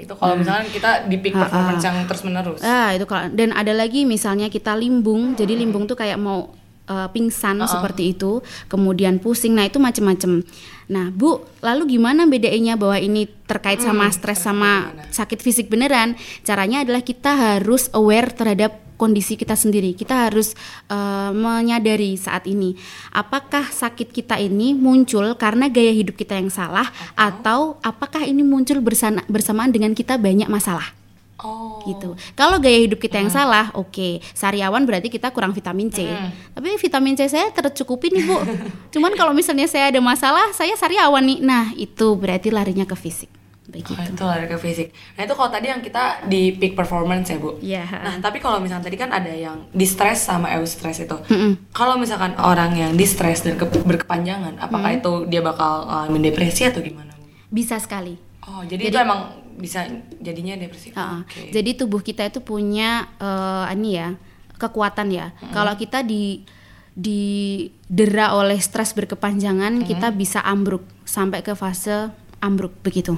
Itu 0.01 0.17
kalau 0.17 0.35
misalnya 0.41 0.67
kita 0.69 1.07
di 1.07 1.17
peak 1.21 1.37
performance 1.37 1.85
ah. 1.85 1.87
yang 1.93 1.97
terus 2.09 2.23
menerus. 2.25 2.61
Ah 2.65 2.91
itu 2.97 3.05
kalau 3.05 3.29
dan 3.31 3.53
ada 3.53 3.73
lagi 3.77 4.09
misalnya 4.09 4.49
kita 4.49 4.75
limbung, 4.75 5.37
jadi 5.37 5.55
limbung 5.55 5.85
tuh 5.87 5.95
kayak 5.95 6.17
mau 6.17 6.51
eh, 6.89 7.09
pingsan 7.13 7.61
Uh-uh. 7.61 7.71
seperti 7.71 8.17
itu, 8.17 8.41
kemudian 8.67 9.23
pusing, 9.23 9.55
nah 9.55 9.69
itu 9.69 9.79
macem-macem. 9.79 10.43
Nah 10.91 11.15
bu, 11.15 11.47
lalu 11.63 11.97
gimana 11.97 12.27
bedainnya 12.27 12.75
bahwa 12.75 12.99
ini 12.99 13.31
terkait 13.47 13.79
sama 13.79 14.11
stres 14.11 14.43
sama 14.43 14.91
gimana? 14.91 15.07
sakit 15.15 15.39
fisik 15.39 15.67
beneran? 15.71 16.19
Caranya 16.43 16.83
adalah 16.83 17.05
kita 17.05 17.31
harus 17.31 17.87
aware 17.95 18.35
terhadap 18.35 18.90
kondisi 19.01 19.41
kita 19.41 19.57
sendiri. 19.57 19.97
Kita 19.97 20.29
harus 20.29 20.53
eh, 20.87 21.31
menyadari 21.33 22.21
saat 22.21 22.45
ini 22.45 22.77
apakah 23.11 23.65
sakit 23.65 24.13
kita 24.13 24.37
ini 24.37 24.77
muncul 24.77 25.33
karena 25.35 25.67
gaya 25.67 25.91
hidup 25.91 26.15
kita 26.15 26.37
yang 26.37 26.53
salah 26.53 26.85
atau 27.17 27.81
apakah 27.81 28.23
ini 28.23 28.45
muncul 28.45 28.85
bersana- 28.85 29.25
bersamaan 29.25 29.73
dengan 29.73 29.97
kita 29.97 30.21
banyak 30.21 30.47
masalah 30.47 30.93
Oh. 31.41 31.81
gitu. 31.89 32.21
Kalau 32.37 32.61
gaya 32.61 32.85
hidup 32.85 33.01
kita 33.01 33.17
yang 33.17 33.33
salah, 33.33 33.73
oke, 33.73 34.21
sariawan 34.37 34.85
berarti 34.85 35.09
kita 35.09 35.33
kurang 35.33 35.57
vitamin 35.57 35.89
C. 35.89 36.05
Tapi 36.53 36.77
vitamin 36.77 37.17
C 37.17 37.33
saya 37.33 37.49
tercukupi 37.49 38.13
nih 38.13 38.29
bu. 38.29 38.37
Cuman 38.93 39.17
kalau 39.17 39.33
misalnya 39.33 39.65
saya 39.65 39.89
ada 39.89 40.05
masalah, 40.05 40.53
saya 40.53 40.77
sariawan 40.77 41.25
nih. 41.25 41.41
Nah 41.41 41.73
itu 41.73 42.13
berarti 42.13 42.53
larinya 42.53 42.85
ke 42.85 42.93
fisik, 42.93 43.33
begitu. 43.71 43.95
Oh, 43.95 44.03
itu 44.03 44.23
lari 44.23 44.45
ke 44.45 44.57
fisik. 44.57 44.91
Nah 45.15 45.23
itu 45.23 45.33
kalau 45.33 45.49
tadi 45.49 45.67
yang 45.67 45.79
kita 45.79 46.27
di 46.27 46.53
peak 46.53 46.75
performance 46.75 47.27
ya 47.27 47.39
bu. 47.39 47.57
Iya. 47.59 47.87
Nah 47.87 48.15
tapi 48.19 48.37
kalau 48.37 48.59
misalnya 48.59 48.85
tadi 48.85 48.99
kan 48.99 49.09
ada 49.09 49.31
yang 49.31 49.71
distress 49.71 50.27
sama 50.27 50.51
eustress 50.53 51.01
itu. 51.01 51.17
Mm-mm. 51.27 51.71
Kalau 51.71 51.95
misalkan 51.95 52.35
orang 52.37 52.75
yang 52.75 52.93
distress 52.93 53.41
dan 53.41 53.55
ke- 53.55 53.71
berkepanjangan, 53.81 54.59
apakah 54.59 54.91
Mm. 54.91 54.99
itu 54.99 55.13
dia 55.27 55.41
bakal 55.41 55.87
ngalamin 55.87 56.23
depresi 56.27 56.67
atau 56.67 56.83
gimana? 56.83 57.15
Bu? 57.15 57.25
Bisa 57.49 57.79
sekali. 57.79 58.19
Oh 58.45 58.61
jadi, 58.63 58.91
itu 58.91 58.99
emang 58.99 59.31
bisa 59.55 59.87
jadinya 60.19 60.57
depresi. 60.57 60.91
Uh-uh. 60.91 61.23
Oke. 61.23 61.49
Jadi 61.49 61.71
tubuh 61.75 62.01
kita 62.01 62.27
itu 62.27 62.41
punya 62.41 63.07
eh, 63.17 63.73
ini 63.73 63.95
ya 63.95 64.19
kekuatan 64.59 65.09
ya. 65.09 65.31
Kalau 65.51 65.73
kita 65.75 66.03
di 66.03 66.43
didera 66.91 68.35
oleh 68.35 68.59
stres 68.59 68.93
berkepanjangan, 68.93 69.87
kita 69.87 70.11
bisa 70.13 70.43
ambruk 70.43 70.85
sampai 71.07 71.41
ke 71.41 71.55
fase 71.55 72.11
ambruk 72.41 72.77
begitu. 72.81 73.17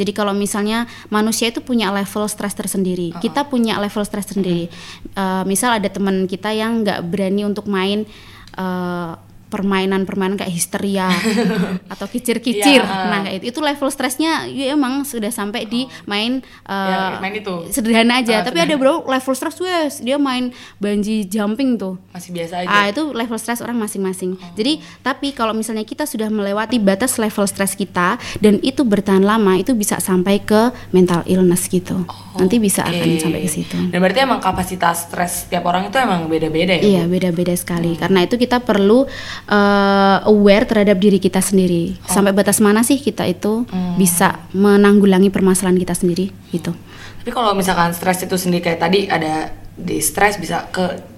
Jadi 0.00 0.16
kalau 0.16 0.32
misalnya 0.32 0.88
manusia 1.12 1.52
itu 1.52 1.60
punya 1.60 1.92
level 1.92 2.24
stres 2.24 2.56
tersendiri, 2.56 3.12
kita 3.20 3.44
punya 3.44 3.76
level 3.76 4.00
stres 4.08 4.32
sendiri. 4.32 4.72
Eh, 5.12 5.42
misal 5.44 5.76
ada 5.76 5.92
teman 5.92 6.24
kita 6.24 6.48
yang 6.56 6.80
nggak 6.80 7.04
berani 7.04 7.44
untuk 7.44 7.68
main 7.68 8.08
eh, 8.56 9.12
permainan-permainan 9.50 10.38
kayak 10.38 10.54
histeria 10.54 11.10
atau 11.92 12.06
kicir-kicir. 12.06 12.80
Iya. 12.80 13.10
Nah, 13.10 13.26
kayak 13.26 13.42
itu, 13.42 13.46
itu 13.50 13.60
level 13.60 13.90
stresnya 13.90 14.46
ya 14.46 14.72
emang 14.72 15.02
sudah 15.02 15.28
sampai 15.28 15.66
di 15.66 15.90
main 16.06 16.40
eh, 16.64 16.88
Ya, 16.90 17.18
main 17.18 17.34
itu. 17.34 17.66
sederhana 17.74 18.22
aja. 18.22 18.40
Ah, 18.40 18.44
Tapi 18.46 18.62
ada 18.62 18.74
bro 18.78 19.02
level 19.04 19.34
stres 19.34 19.58
wes 19.58 19.98
dia 20.00 20.16
main 20.16 20.54
bungee 20.78 21.26
jumping 21.26 21.74
tuh. 21.76 21.98
Masih 22.14 22.30
biasa 22.30 22.62
aja. 22.64 22.68
Ah 22.70 22.86
itu 22.88 23.10
level 23.10 23.36
stres 23.36 23.58
orang 23.60 23.76
masing-masing. 23.76 24.38
Jadi 24.54 24.78
tapi 25.02 25.34
kalau 25.34 25.52
misalnya 25.52 25.82
kita 25.82 26.06
sudah 26.06 26.30
melewati 26.30 26.78
batas 26.78 27.18
level 27.18 27.44
stres 27.44 27.74
kita 27.74 28.16
dan 28.38 28.62
itu 28.62 28.86
bertahan 28.86 29.20
lama 29.20 29.58
itu 29.58 29.74
bisa 29.74 29.98
sampai 29.98 30.38
ke 30.40 30.70
mental 30.94 31.26
illness 31.26 31.66
gitu. 31.66 32.06
Nanti 32.38 32.62
bisa 32.62 32.86
akan 32.86 33.06
Oke. 33.10 33.20
sampai 33.20 33.40
ke 33.42 33.50
situ. 33.50 33.76
Dan 33.90 33.98
berarti 33.98 34.20
emang 34.22 34.38
kapasitas 34.38 35.10
stres 35.10 35.50
tiap 35.50 35.66
orang 35.66 35.90
itu 35.90 35.96
emang 35.98 36.30
beda-beda 36.30 36.78
ya? 36.78 36.82
Iya 36.82 37.02
beda-beda 37.10 37.52
sekali. 37.56 37.98
Karena 37.98 38.22
itu 38.22 38.38
kita 38.38 38.62
perlu 38.62 39.08
eh, 39.48 40.18
aware 40.28 40.66
terhadap 40.66 41.00
diri 41.00 41.16
kita 41.16 41.40
sendiri. 41.40 41.96
Sampai 42.04 42.34
batas 42.34 42.60
mana 42.60 42.84
sih 42.84 43.00
kita 43.00 43.24
itu 43.24 43.64
bisa 43.96 44.44
menanggulangi 44.52 45.32
permasalahan 45.32 45.78
kita 45.78 45.94
sendiri 45.96 46.28
gitu. 46.50 46.76
Tapi 47.20 47.30
kalau 47.36 47.52
misalkan 47.52 47.92
stres 47.92 48.24
itu 48.24 48.36
sendiri 48.40 48.64
kayak 48.64 48.80
tadi 48.80 49.04
ada 49.04 49.52
di 49.76 50.00
stres 50.00 50.40
bisa 50.40 50.68
ke 50.72 51.10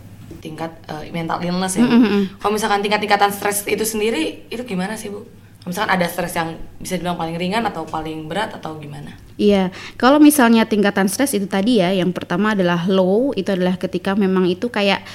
tingkat 0.43 0.75
eh, 0.91 1.15
mental 1.15 1.39
illness 1.47 1.79
ya. 1.79 1.87
Bu. 1.87 1.95
Kalau 2.43 2.53
misalkan 2.53 2.83
tingkat-tingkatan 2.83 3.31
stres 3.31 3.63
itu 3.71 3.87
sendiri 3.87 4.51
itu 4.51 4.63
gimana 4.67 4.99
sih 4.99 5.15
Bu? 5.15 5.23
Kalau 5.63 5.71
misalkan 5.71 5.93
ada 5.95 6.07
stres 6.11 6.35
yang 6.35 6.59
bisa 6.83 6.99
dibilang 6.99 7.15
paling 7.15 7.39
ringan 7.39 7.63
atau 7.63 7.87
paling 7.87 8.27
berat 8.27 8.51
atau 8.59 8.75
gimana? 8.83 9.15
Iya, 9.39 9.71
kalau 9.95 10.19
misalnya 10.19 10.67
tingkatan 10.67 11.07
stres 11.07 11.39
itu 11.39 11.47
tadi 11.47 11.79
ya, 11.79 11.95
yang 11.95 12.11
pertama 12.11 12.59
adalah 12.59 12.83
low, 12.91 13.31
itu 13.39 13.55
adalah 13.55 13.79
ketika 13.79 14.19
memang 14.19 14.51
itu 14.51 14.67
kayak 14.69 15.07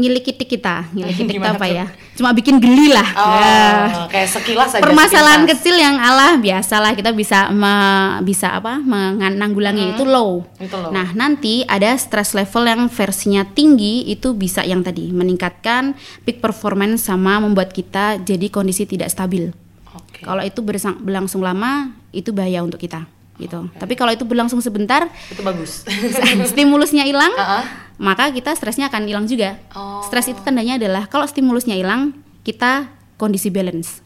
ngilik-itik 0.00 0.48
kita, 0.48 0.88
ngilik-itik 0.90 1.36
apa 1.44 1.60
tuh? 1.60 1.76
ya? 1.76 1.86
Cuma 2.16 2.32
bikin 2.32 2.56
geli 2.56 2.88
lah. 2.88 3.04
Oh, 3.14 3.36
Ya. 3.36 3.60
kayak 4.08 4.28
sekilas 4.30 4.72
aja. 4.72 4.80
Permasalahan 4.80 5.44
sepintas. 5.44 5.56
kecil 5.56 5.76
yang 5.76 5.96
Allah 5.96 6.36
biasalah 6.36 6.92
kita 6.92 7.12
bisa 7.12 7.48
me- 7.50 8.20
bisa 8.22 8.50
apa 8.50 8.76
menanggulangi 8.76 9.94
itu 9.94 10.02
low. 10.02 10.44
Itu 10.56 10.76
low. 10.76 10.90
Nah, 10.90 11.12
nanti 11.12 11.62
ada 11.62 11.92
stress 11.94 12.32
level 12.32 12.64
yang 12.64 12.82
versinya 12.86 13.44
tinggi 13.44 14.06
itu 14.06 14.32
bisa 14.32 14.60
yang 14.62 14.80
tadi 14.80 15.08
meningkatkan 15.10 15.92
peak 16.22 16.40
performance 16.40 17.04
sama 17.04 17.38
membuat 17.38 17.70
kita 17.70 18.18
jadi 18.18 18.48
kondisi 18.48 18.84
tidak 18.84 19.08
stabil. 19.08 19.52
Oke. 19.90 20.22
Kalau 20.22 20.40
itu 20.40 20.60
berlangsung 20.62 21.40
lama, 21.40 21.90
itu 22.10 22.30
bahaya 22.30 22.60
untuk 22.60 22.78
kita, 22.78 23.04
gitu. 23.40 23.72
Tapi 23.74 23.96
kalau 23.96 24.12
itu 24.12 24.28
berlangsung 24.28 24.60
sebentar, 24.60 25.08
Itu 25.32 25.40
bagus. 25.40 25.88
stimulusnya 26.52 27.08
hilang, 27.08 27.32
Ah, 27.34 27.60
ah. 27.60 27.64
maka 27.96 28.28
kita 28.28 28.52
stresnya 28.52 28.92
akan 28.92 29.08
hilang 29.08 29.24
juga. 29.24 29.56
Oh. 29.72 30.04
Stres 30.04 30.28
itu 30.28 30.40
tandanya 30.44 30.76
adalah 30.76 31.08
kalau 31.08 31.24
stimulusnya 31.24 31.74
hilang, 31.74 32.12
kita 32.44 32.92
kondisi 33.16 33.48
balance, 33.48 34.04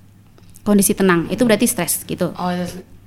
kondisi 0.62 0.94
tenang. 0.94 1.26
Itu 1.28 1.42
berarti 1.42 1.66
stres, 1.66 2.06
gitu. 2.06 2.30
Oh, 2.38 2.50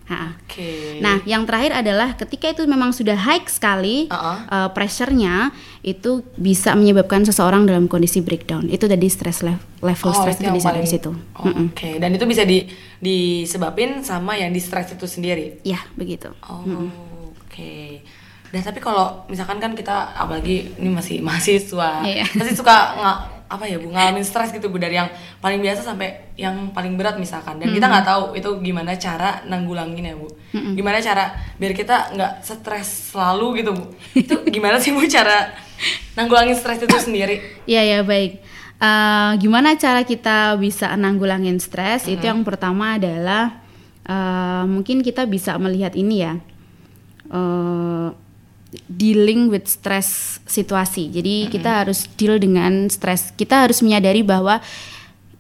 oke. 0.08 1.04
Nah, 1.04 1.20
yang 1.28 1.44
terakhir 1.44 1.76
adalah 1.76 2.16
ketika 2.16 2.48
itu 2.48 2.64
memang 2.64 2.96
sudah 2.96 3.20
high 3.20 3.44
sekali 3.46 4.08
Uh-uh. 4.08 4.38
uh, 4.48 4.70
pressure-nya 4.72 5.52
itu 5.84 6.24
bisa 6.40 6.72
menyebabkan 6.74 7.28
seseorang 7.28 7.68
dalam 7.68 7.92
kondisi 7.92 8.24
breakdown. 8.24 8.72
Itu 8.72 8.88
tadi 8.88 9.08
stress 9.12 9.44
level 9.44 9.60
level 9.84 10.10
Oh, 10.10 10.16
stres 10.16 10.40
itu 10.40 10.50
bisa 10.50 10.72
dari 10.72 10.88
situ. 10.88 11.12
Oh, 11.36 11.46
Mm-mm. 11.46 11.76
Oke, 11.76 12.00
dan 12.00 12.16
itu 12.16 12.24
bisa 12.24 12.48
di 12.48 12.66
disebabin 12.98 14.02
sama 14.02 14.34
yang 14.36 14.50
di 14.50 14.64
stres 14.64 14.96
itu 14.96 15.06
sendiri. 15.06 15.60
Ya, 15.62 15.84
begitu. 15.94 16.32
Oh, 16.48 16.64
oke. 17.44 18.02
Dan 18.48 18.64
tapi 18.64 18.80
kalau 18.80 19.28
misalkan 19.28 19.60
kan 19.60 19.76
kita 19.76 20.16
apalagi 20.16 20.72
ini 20.80 20.88
masih 20.88 21.20
mahasiswa, 21.20 22.00
Iya. 22.08 22.24
masih 22.40 22.56
suka 22.56 22.96
nggak 22.96 23.18
apa 23.48 23.64
ya 23.64 23.80
bu 23.80 23.92
ngalamin 23.92 24.24
stres 24.24 24.52
gitu 24.52 24.68
bu 24.68 24.78
dari 24.78 25.00
yang 25.00 25.08
paling 25.40 25.64
biasa 25.64 25.82
sampai 25.84 26.36
yang 26.36 26.76
paling 26.76 27.00
berat 27.00 27.16
misalkan. 27.16 27.58
Dan 27.58 27.72
kita 27.72 27.88
nggak 27.88 28.06
tahu 28.06 28.24
itu 28.36 28.50
gimana 28.60 28.94
cara 29.00 29.42
nanggulangin 29.48 30.04
ya 30.04 30.16
bu. 30.16 30.28
Gimana 30.76 31.00
cara 31.00 31.32
biar 31.58 31.74
kita 31.74 32.14
nggak 32.16 32.32
stres 32.44 33.16
selalu 33.16 33.64
gitu 33.64 33.72
bu. 33.74 33.86
Itu 34.14 34.36
gimana 34.48 34.78
sih 34.78 34.92
bu 34.92 35.02
cara 35.08 35.52
nanggulangin 36.20 36.56
stres 36.60 36.84
itu 36.84 36.98
sendiri? 37.00 37.64
Iya 37.66 37.82
ya 37.84 38.00
baik. 38.04 38.44
Eh, 38.78 39.32
gimana 39.42 39.74
cara 39.74 40.06
kita 40.06 40.54
bisa 40.62 40.94
nanggulangin 40.94 41.58
stres? 41.58 42.06
Itu 42.06 42.30
yang 42.30 42.46
pertama 42.46 43.02
adalah 43.02 43.66
eh, 44.06 44.64
mungkin 44.70 45.02
kita 45.02 45.26
bisa 45.26 45.58
melihat 45.58 45.98
ini 45.98 46.22
ya, 46.22 46.38
eh, 47.34 48.08
dealing 48.92 49.48
with 49.48 49.68
stress 49.68 50.40
situasi. 50.44 51.08
Jadi 51.12 51.48
kita 51.48 51.86
harus 51.86 52.08
deal 52.20 52.36
dengan 52.40 52.92
stres. 52.92 53.32
Kita 53.36 53.68
harus 53.68 53.80
menyadari 53.80 54.24
bahwa 54.24 54.60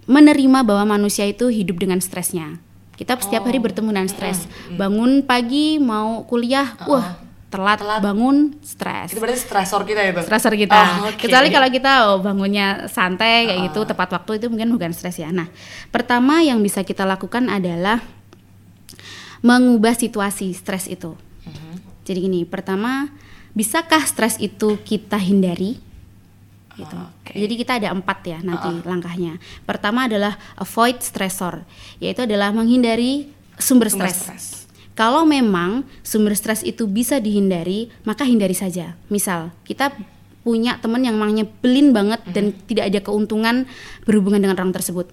menerima 0.08 0.64
bahwa 0.64 0.98
manusia 0.98 1.28
itu 1.28 1.52
hidup 1.52 1.84
dengan 1.84 2.00
stresnya. 2.00 2.60
Kita 2.98 3.20
setiap 3.20 3.46
hari 3.46 3.62
bertemu 3.62 3.94
dengan 3.94 4.10
stres. 4.10 4.50
Bangun 4.74 5.22
pagi 5.22 5.78
mau 5.78 6.26
kuliah, 6.26 6.74
wah 6.90 7.28
telat, 7.48 7.80
Telat. 7.80 8.00
bangun 8.04 8.60
stres 8.60 9.16
itu 9.16 9.24
berarti 9.24 9.40
stresor 9.40 9.88
kita 9.88 10.02
itu 10.04 10.20
stresor 10.24 10.54
kita. 10.58 10.82
Oh, 11.00 11.12
oke. 11.12 11.16
Kecuali 11.16 11.48
kalau 11.48 11.70
kita 11.72 11.92
oh, 12.12 12.20
bangunnya 12.20 12.92
santai 12.92 13.48
kayak 13.48 13.72
gitu 13.72 13.88
tepat 13.88 14.10
waktu 14.20 14.42
itu 14.42 14.52
mungkin 14.52 14.74
bukan 14.76 14.92
stres 14.92 15.16
ya. 15.16 15.32
Nah, 15.32 15.48
pertama 15.94 16.44
yang 16.44 16.60
bisa 16.60 16.84
kita 16.84 17.08
lakukan 17.08 17.48
adalah 17.48 18.04
mengubah 19.46 19.96
situasi 19.96 20.52
stres 20.52 20.92
itu. 20.92 21.16
Jadi 22.08 22.24
gini, 22.24 22.48
pertama, 22.48 23.12
bisakah 23.52 24.08
stres 24.08 24.40
itu 24.40 24.80
kita 24.88 25.20
hindari? 25.20 25.76
Gitu. 26.78 26.96
Oke. 26.96 27.36
Jadi 27.36 27.54
kita 27.60 27.82
ada 27.82 27.92
empat 27.92 28.20
ya 28.24 28.40
nanti 28.40 28.70
langkahnya. 28.88 29.42
Pertama 29.68 30.08
adalah 30.08 30.40
avoid 30.56 31.04
stressor, 31.04 31.68
yaitu 32.00 32.24
adalah 32.24 32.56
menghindari 32.56 33.28
sumber 33.60 33.92
Sumber 33.92 34.08
stres. 34.08 34.18
stres. 34.24 34.46
Kalau 34.94 35.28
memang 35.30 35.86
sumber 36.02 36.34
stres 36.34 36.66
itu 36.66 36.88
bisa 36.90 37.20
dihindari, 37.22 37.92
maka 38.02 38.26
hindari 38.26 38.58
saja. 38.58 38.98
Misal, 39.14 39.54
kita 39.68 39.94
punya 40.42 40.80
teman 40.80 41.04
yang 41.04 41.20
emang 41.20 41.36
nyebelin 41.36 41.92
banget 41.92 42.24
dan 42.32 42.56
tidak 42.66 42.88
ada 42.88 43.00
keuntungan 43.04 43.68
berhubungan 44.08 44.42
dengan 44.42 44.58
orang 44.58 44.74
tersebut. 44.74 45.12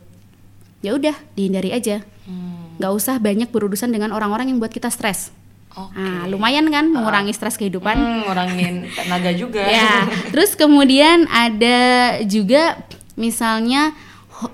Ya 0.81 0.95
udah, 0.97 1.17
dihindari 1.35 1.75
aja. 1.75 2.05
Hmm, 2.29 2.77
Nggak 2.81 2.93
usah 2.93 3.17
banyak 3.21 3.49
berurusan 3.51 3.93
dengan 3.93 4.13
orang-orang 4.13 4.53
yang 4.53 4.61
buat 4.61 4.73
kita 4.73 4.89
stres. 4.89 5.33
Oke. 5.75 5.99
Nah, 5.99 6.31
lumayan 6.31 6.71
kan 6.71 6.87
mengurangi 6.87 7.35
stres 7.35 7.59
kehidupan. 7.59 7.99
Hmm, 7.99 8.21
ngurangin 8.31 8.87
tenaga 8.95 9.31
juga. 9.35 9.67
Ya, 9.75 10.07
terus 10.31 10.55
kemudian 10.55 11.27
ada 11.27 11.79
juga 12.23 12.79
misalnya 13.19 13.91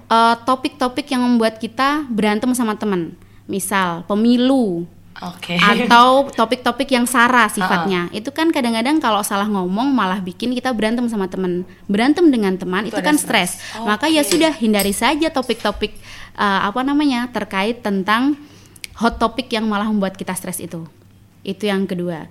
eh, 0.08 0.36
topik-topik 0.48 1.04
yang 1.12 1.20
membuat 1.20 1.60
kita 1.60 2.08
berantem 2.08 2.48
sama 2.56 2.80
teman. 2.80 3.12
Misal 3.44 4.06
pemilu, 4.06 4.86
oke. 5.18 5.58
atau 5.58 6.30
topik-topik 6.32 6.88
yang 6.88 7.04
sara 7.04 7.50
sifatnya. 7.50 8.08
Itu 8.14 8.30
kan 8.32 8.48
kadang-kadang 8.54 9.02
kalau 9.02 9.20
salah 9.20 9.50
ngomong 9.50 9.90
malah 9.90 10.22
bikin 10.22 10.56
kita 10.56 10.72
berantem 10.72 11.04
sama 11.10 11.28
teman. 11.28 11.68
Berantem 11.90 12.30
dengan 12.30 12.54
teman 12.56 12.86
Itu 12.88 12.96
itu, 12.96 13.04
kan 13.04 13.18
stres. 13.18 13.58
stres. 13.60 13.82
Maka 13.82 14.06
ya 14.08 14.22
sudah 14.22 14.54
hindari 14.54 14.94
saja 14.94 15.28
topik-topik 15.28 15.98
uh, 16.38 16.70
apa 16.70 16.80
namanya 16.86 17.28
terkait 17.28 17.82
tentang 17.82 18.38
hot 18.96 19.18
topic 19.18 19.50
yang 19.50 19.66
malah 19.66 19.90
membuat 19.90 20.14
kita 20.14 20.32
stres 20.32 20.62
itu 20.62 20.86
itu 21.42 21.68
yang 21.68 21.88
kedua 21.88 22.26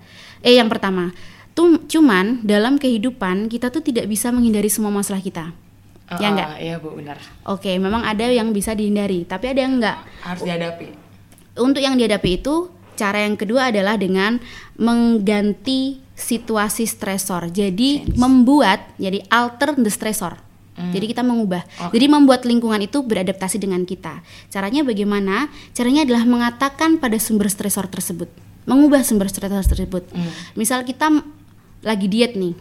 eh 0.46 0.56
yang 0.56 0.68
pertama 0.68 1.12
tuh 1.58 1.82
cuman 1.90 2.46
dalam 2.46 2.80
kehidupan 2.80 3.52
kita 3.52 3.74
tuh 3.74 3.84
tidak 3.84 4.08
bisa 4.08 4.32
menghindari 4.32 4.72
semua 4.72 4.94
masalah 4.94 5.20
kita 5.20 5.52
ya 6.18 6.26
Ah, 6.26 6.32
enggak 6.34 6.50
iya 6.58 6.76
bu 6.82 6.98
benar 6.98 7.22
oke 7.46 7.70
memang 7.78 8.02
ada 8.02 8.26
yang 8.26 8.50
bisa 8.50 8.74
dihindari 8.74 9.30
tapi 9.30 9.54
ada 9.54 9.62
yang 9.62 9.78
enggak 9.78 9.98
harus 10.26 10.42
dihadapi 10.42 10.88
untuk 11.60 11.84
yang 11.84 12.00
dihadapi 12.00 12.42
itu 12.42 12.72
cara 13.00 13.24
yang 13.24 13.40
kedua 13.40 13.72
adalah 13.72 13.96
dengan 13.96 14.44
mengganti 14.76 16.04
situasi 16.20 16.84
stresor. 16.84 17.48
Jadi 17.48 18.12
membuat 18.20 18.92
jadi 19.00 19.24
alter 19.32 19.80
the 19.80 19.88
stressor. 19.88 20.36
Jadi 20.80 21.12
kita 21.12 21.28
mengubah. 21.28 21.68
Jadi 21.92 22.08
membuat 22.08 22.48
lingkungan 22.48 22.80
itu 22.80 23.04
beradaptasi 23.04 23.60
dengan 23.60 23.84
kita. 23.84 24.24
Caranya 24.48 24.88
bagaimana? 24.88 25.52
Caranya 25.76 26.08
adalah 26.08 26.24
mengatakan 26.24 27.04
pada 27.04 27.20
sumber 27.20 27.52
stresor 27.52 27.92
tersebut. 27.92 28.32
Mengubah 28.70 29.02
sumber 29.02 29.26
stresor 29.34 29.66
tersebut. 29.66 30.06
Misal 30.54 30.86
kita 30.86 31.10
lagi 31.82 32.06
diet 32.06 32.38
nih. 32.38 32.54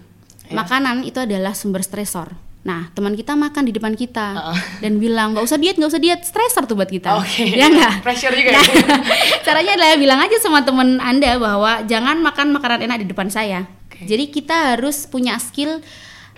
Makanan 0.49 1.05
itu 1.05 1.21
adalah 1.21 1.53
sumber 1.53 1.85
stresor. 1.85 2.33
Nah, 2.67 2.91
teman 2.93 3.15
kita 3.15 3.33
makan 3.39 3.65
di 3.65 3.73
depan 3.73 3.95
kita 3.95 4.35
dan 4.83 4.99
bilang 4.99 5.33
nggak 5.33 5.45
usah 5.47 5.57
diet, 5.61 5.79
nggak 5.79 5.89
usah 5.89 6.03
diet, 6.03 6.21
stresor 6.27 6.67
tuh 6.69 6.75
buat 6.77 6.91
kita. 6.91 7.17
Oke. 7.17 7.55
Ya 7.55 7.71
nggak? 7.71 8.01
Pressure 8.05 8.35
juga 8.35 8.57
Nah, 8.57 8.65
ya? 8.65 8.85
caranya 9.47 9.73
adalah 9.79 9.97
bilang 9.97 10.21
aja 10.21 10.37
sama 10.43 10.65
teman 10.67 10.99
anda 10.99 11.39
bahwa 11.39 11.85
jangan 11.87 12.21
makan 12.21 12.53
makanan 12.53 12.85
enak 12.85 13.05
di 13.05 13.07
depan 13.09 13.29
saya. 13.31 13.65
Oke. 13.89 14.05
Jadi 14.05 14.29
kita 14.29 14.77
harus 14.77 15.07
punya 15.07 15.39
skill 15.41 15.81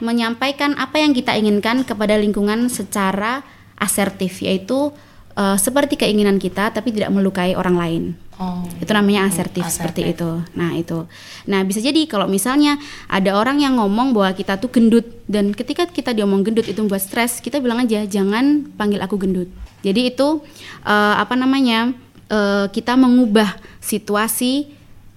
menyampaikan 0.00 0.76
apa 0.80 0.96
yang 1.02 1.12
kita 1.12 1.36
inginkan 1.36 1.84
kepada 1.84 2.16
lingkungan 2.16 2.68
secara 2.72 3.44
asertif, 3.76 4.40
yaitu 4.44 4.92
eh, 5.34 5.56
seperti 5.56 5.96
keinginan 5.98 6.38
kita 6.38 6.70
tapi 6.72 6.92
tidak 6.94 7.10
melukai 7.10 7.56
orang 7.56 7.76
lain. 7.76 8.04
Oh. 8.40 8.64
Itu 8.80 8.96
namanya 8.96 9.28
asertif, 9.28 9.68
seperti 9.68 10.16
itu. 10.16 10.40
Nah, 10.56 10.72
itu. 10.72 11.04
Nah, 11.44 11.60
bisa 11.60 11.76
jadi 11.84 12.08
kalau 12.08 12.24
misalnya 12.24 12.80
ada 13.04 13.36
orang 13.36 13.60
yang 13.60 13.76
ngomong 13.76 14.16
bahwa 14.16 14.32
kita 14.32 14.56
tuh 14.56 14.72
gendut 14.72 15.04
dan 15.28 15.52
ketika 15.52 15.84
kita 15.84 16.16
diomong 16.16 16.40
gendut 16.40 16.64
itu 16.64 16.80
membuat 16.80 17.04
stres, 17.04 17.44
kita 17.44 17.60
bilang 17.60 17.84
aja 17.84 18.08
jangan 18.08 18.64
panggil 18.80 18.96
aku 19.04 19.20
gendut. 19.20 19.52
Jadi 19.84 20.16
itu 20.16 20.40
eh, 20.88 21.14
apa 21.20 21.36
namanya? 21.36 21.92
eh, 22.30 22.66
kita 22.72 22.94
mengubah 22.96 23.58
situasi 23.82 24.70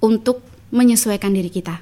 untuk 0.03 0.43
menyesuaikan 0.73 1.31
diri 1.31 1.47
kita. 1.47 1.79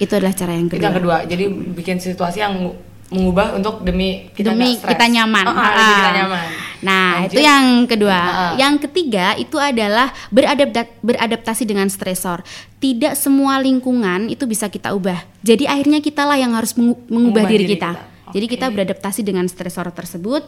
Itu 0.00 0.16
adalah 0.16 0.32
cara 0.32 0.56
yang 0.56 0.66
Itu 0.66 0.80
kedua. 0.80 0.86
yang 0.88 0.96
kedua. 0.96 1.16
Jadi 1.28 1.44
bikin 1.76 1.96
situasi 2.00 2.40
yang 2.40 2.72
mengubah 3.10 3.58
untuk 3.58 3.82
demi 3.82 4.30
kita 4.32 4.54
demi 4.54 4.78
kita 4.78 5.06
nyaman. 5.06 5.44
Oh, 5.44 5.52
ah, 5.52 5.68
demi 5.68 5.92
kita 5.92 6.08
Ah. 6.08 6.16
nyaman. 6.16 6.46
Nah, 6.80 7.08
Lanjut. 7.20 7.34
itu 7.36 7.40
yang 7.44 7.64
kedua. 7.84 8.16
Ah. 8.16 8.52
Yang 8.56 8.74
ketiga 8.88 9.36
itu 9.36 9.60
adalah 9.60 10.14
beradapta- 10.32 10.88
beradaptasi 11.04 11.68
dengan 11.68 11.90
stresor. 11.92 12.40
Tidak 12.78 13.12
semua 13.12 13.60
lingkungan 13.60 14.32
itu 14.32 14.48
bisa 14.48 14.72
kita 14.72 14.96
ubah. 14.96 15.20
Jadi 15.44 15.68
akhirnya 15.68 16.00
kitalah 16.00 16.40
yang 16.40 16.56
harus 16.56 16.72
mengu- 16.72 16.96
mengubah 17.04 17.44
Mengubah 17.44 17.52
diri, 17.52 17.68
diri 17.68 17.76
kita. 17.76 17.90
kita. 17.92 18.32
Jadi 18.32 18.46
Oke. 18.46 18.52
kita 18.56 18.66
beradaptasi 18.70 19.20
dengan 19.20 19.44
stresor 19.44 19.90
tersebut. 19.92 20.46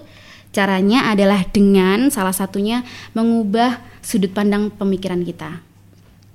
Caranya 0.53 1.09
adalah 1.09 1.45
dengan 1.49 2.09
salah 2.09 2.33
satunya 2.33 2.85
mengubah 3.13 3.81
sudut 4.01 4.31
pandang 4.31 4.69
pemikiran 4.69 5.21
kita. 5.21 5.72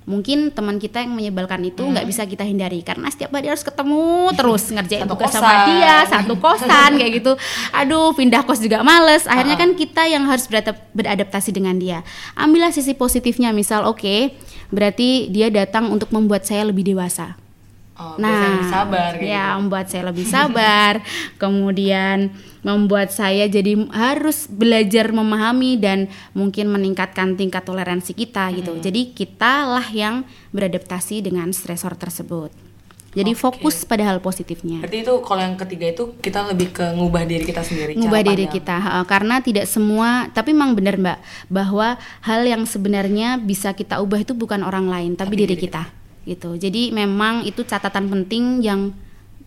Mungkin 0.08 0.50
teman 0.50 0.80
kita 0.80 1.04
yang 1.04 1.12
menyebalkan 1.12 1.60
itu 1.62 1.84
Hmm. 1.84 1.92
nggak 1.92 2.08
bisa 2.08 2.24
kita 2.24 2.42
hindari 2.42 2.80
karena 2.80 3.12
setiap 3.12 3.28
hari 3.30 3.52
harus 3.52 3.60
ketemu 3.60 4.08
terus 4.34 4.64
ngerjain 4.74 5.04
Satu 5.04 5.12
tugas 5.14 5.28
kosan. 5.30 5.42
sama 5.44 5.54
dia, 5.68 5.96
satu 6.08 6.34
kosan 6.38 6.92
kayak 6.96 7.12
gitu. 7.14 7.32
Aduh, 7.72 8.16
pindah 8.16 8.42
kos 8.42 8.58
juga 8.58 8.82
males. 8.82 9.28
Akhirnya 9.28 9.54
kan 9.54 9.76
kita 9.76 10.08
yang 10.08 10.24
harus 10.24 10.48
beradap- 10.48 10.88
beradaptasi 10.92 11.52
dengan 11.52 11.76
dia. 11.76 12.08
Ambillah 12.34 12.72
sisi 12.72 12.96
positifnya, 12.96 13.52
misal 13.52 13.84
oke, 13.84 14.32
berarti 14.70 15.28
dia 15.28 15.48
datang 15.50 15.92
untuk 15.92 16.08
membuat 16.10 16.42
saya 16.42 16.64
lebih 16.64 16.88
dewasa. 16.88 17.36
Oh, 17.98 18.14
saya 18.22 18.50
lebih 18.54 18.70
sabar 18.70 19.12
kayak 19.18 19.26
ya 19.26 19.46
gitu. 19.50 19.58
membuat 19.58 19.86
saya 19.90 20.04
lebih 20.06 20.28
sabar, 20.38 20.94
kemudian 21.42 22.18
membuat 22.62 23.10
saya 23.10 23.50
jadi 23.50 23.74
harus 23.90 24.46
belajar 24.46 25.10
memahami 25.10 25.82
dan 25.82 26.06
mungkin 26.38 26.70
meningkatkan 26.70 27.34
tingkat 27.34 27.66
toleransi 27.66 28.14
kita 28.14 28.54
gitu. 28.54 28.78
Jadi 28.78 29.18
kitalah 29.18 29.90
yang 29.90 30.28
beradaptasi 30.54 31.26
dengan 31.26 31.50
stresor 31.50 31.98
tersebut. 31.98 32.68
Jadi 33.18 33.34
Oke. 33.34 33.40
fokus 33.40 33.82
pada 33.82 34.06
hal 34.06 34.22
positifnya. 34.22 34.78
Berarti 34.78 35.02
itu 35.02 35.14
kalau 35.26 35.42
yang 35.42 35.58
ketiga 35.58 35.90
itu 35.90 36.04
kita 36.22 36.54
lebih 36.54 36.70
ke 36.70 36.86
ngubah 36.94 37.26
diri 37.26 37.50
kita 37.50 37.66
sendiri. 37.66 37.98
ngubah 37.98 38.22
diri 38.22 38.46
pandang. 38.46 38.58
kita 38.62 38.78
karena 39.10 39.36
tidak 39.42 39.66
semua 39.66 40.30
tapi 40.38 40.54
memang 40.54 40.78
benar 40.78 41.02
mbak 41.02 41.18
bahwa 41.50 41.98
hal 42.22 42.46
yang 42.46 42.70
sebenarnya 42.70 43.42
bisa 43.42 43.74
kita 43.74 44.06
ubah 44.06 44.22
itu 44.22 44.38
bukan 44.38 44.62
orang 44.62 44.86
lain 44.86 45.18
tapi, 45.18 45.34
diri, 45.34 45.58
kita. 45.58 45.90
Gitu 46.28 46.60
jadi 46.60 46.92
memang 46.92 47.48
itu 47.48 47.64
catatan 47.64 48.12
penting 48.12 48.60
yang 48.60 48.92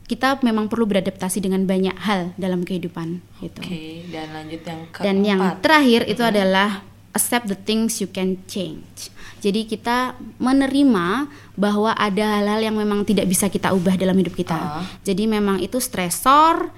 kita 0.08 0.42
memang 0.42 0.66
perlu 0.66 0.90
beradaptasi 0.90 1.38
dengan 1.38 1.62
banyak 1.68 1.94
hal 1.94 2.34
dalam 2.34 2.66
kehidupan 2.66 3.22
gitu 3.44 3.60
Oke, 3.62 4.08
dan 4.10 4.26
lanjut 4.34 4.62
yang 4.66 4.80
keempat. 4.90 5.04
dan 5.06 5.16
yang 5.22 5.40
terakhir 5.62 6.00
itu 6.10 6.22
adalah 6.24 6.82
accept 7.14 7.50
the 7.50 7.58
things 7.58 7.98
you 7.98 8.06
can 8.06 8.38
change. 8.46 9.10
Jadi 9.40 9.66
kita 9.66 10.14
menerima 10.36 11.26
bahwa 11.56 11.96
ada 11.96 12.38
hal-hal 12.38 12.60
yang 12.60 12.76
memang 12.76 13.02
tidak 13.02 13.26
bisa 13.26 13.48
kita 13.48 13.72
ubah 13.72 13.96
dalam 13.96 14.14
hidup 14.14 14.36
kita. 14.36 14.54
Ah. 14.54 14.84
Jadi 15.02 15.24
memang 15.26 15.58
itu 15.58 15.80
stresor, 15.80 16.70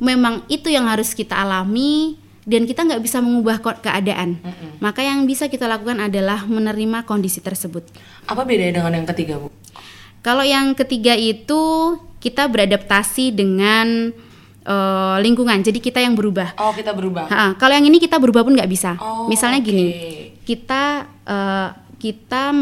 memang 0.00 0.42
itu 0.48 0.72
yang 0.72 0.88
harus 0.88 1.12
kita 1.14 1.38
alami 1.38 2.18
dan 2.42 2.66
kita 2.66 2.82
nggak 2.82 3.02
bisa 3.02 3.22
mengubah 3.22 3.62
keadaan. 3.62 4.42
Maka 4.82 5.06
yang 5.06 5.24
bisa 5.24 5.46
kita 5.46 5.70
lakukan 5.70 6.02
adalah 6.02 6.42
menerima 6.46 7.06
kondisi 7.06 7.38
tersebut. 7.38 7.86
Apa 8.26 8.42
bedanya 8.42 8.82
dengan 8.82 9.02
yang 9.02 9.06
ketiga, 9.06 9.38
Bu? 9.38 9.48
Kalau 10.22 10.46
yang 10.46 10.74
ketiga 10.74 11.18
itu 11.18 11.94
kita 12.22 12.46
beradaptasi 12.46 13.34
dengan 13.34 14.10
eh, 14.62 15.16
lingkungan. 15.22 15.62
Jadi 15.62 15.78
kita 15.82 15.98
yang 15.98 16.14
berubah. 16.14 16.54
Oh, 16.58 16.70
kita 16.74 16.94
berubah. 16.94 17.26
Ha, 17.30 17.58
kalau 17.58 17.74
yang 17.74 17.86
ini 17.86 17.98
kita 17.98 18.18
berubah 18.18 18.46
pun 18.46 18.54
nggak 18.54 18.70
bisa. 18.70 18.94
Oh, 19.02 19.26
Misalnya 19.26 19.58
oke. 19.62 19.66
gini, 19.66 19.86
kita 20.46 21.06
eh, 21.26 21.68
kita 21.98 22.54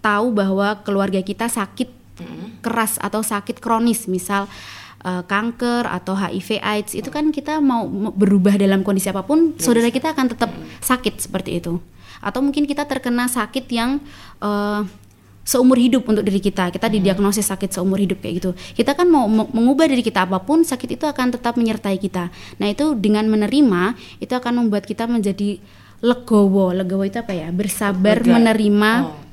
tahu 0.00 0.26
bahwa 0.32 0.80
keluarga 0.80 1.20
kita 1.20 1.48
sakit 1.48 1.88
Mm-mm. 2.16 2.64
keras 2.64 2.96
atau 2.96 3.20
sakit 3.20 3.60
kronis, 3.60 4.08
misal 4.08 4.48
eh, 5.06 5.22
kanker 5.22 5.86
atau 5.86 6.18
HIV 6.18 6.58
AIDS, 6.58 6.98
itu 6.98 7.08
kan 7.14 7.30
kita 7.30 7.62
mau 7.62 7.86
berubah 8.10 8.58
dalam 8.58 8.82
kondisi 8.82 9.06
apa 9.06 9.22
pun, 9.22 9.54
saudara 9.62 9.94
kita 9.94 10.10
akan 10.10 10.34
tetap 10.34 10.50
sakit 10.82 11.22
seperti 11.22 11.62
itu. 11.62 11.78
Atau 12.18 12.42
mungkin 12.42 12.66
kita 12.66 12.82
terkena 12.90 13.30
sakit 13.30 13.70
yang 13.70 14.02
eh, 14.42 14.82
seumur 15.46 15.78
hidup 15.78 16.02
untuk 16.10 16.26
diri 16.26 16.42
kita. 16.42 16.74
Kita 16.74 16.90
didiagnosis 16.90 17.46
sakit 17.46 17.70
seumur 17.70 18.02
hidup 18.02 18.18
kayak 18.18 18.34
gitu. 18.42 18.50
Kita 18.74 18.98
kan 18.98 19.06
mau 19.06 19.30
mau 19.30 19.46
mengubah 19.46 19.86
diri 19.86 20.02
kita 20.02 20.26
apa 20.26 20.42
pun, 20.42 20.66
sakit 20.66 20.98
itu 20.98 21.06
akan 21.06 21.38
tetap 21.38 21.54
menyertai 21.54 21.96
kita. 22.02 22.34
Nah, 22.58 22.66
itu 22.66 22.98
dengan 22.98 23.30
menerima 23.30 23.94
itu 24.18 24.34
akan 24.34 24.66
membuat 24.66 24.84
kita 24.84 25.06
menjadi 25.06 25.62
legowo. 26.02 26.74
Legowo 26.74 27.06
itu 27.06 27.22
apa 27.22 27.32
ya? 27.32 27.48
Bersabar 27.54 28.20
Lega. 28.20 28.34
menerima 28.34 28.90
Oh. 29.06 29.25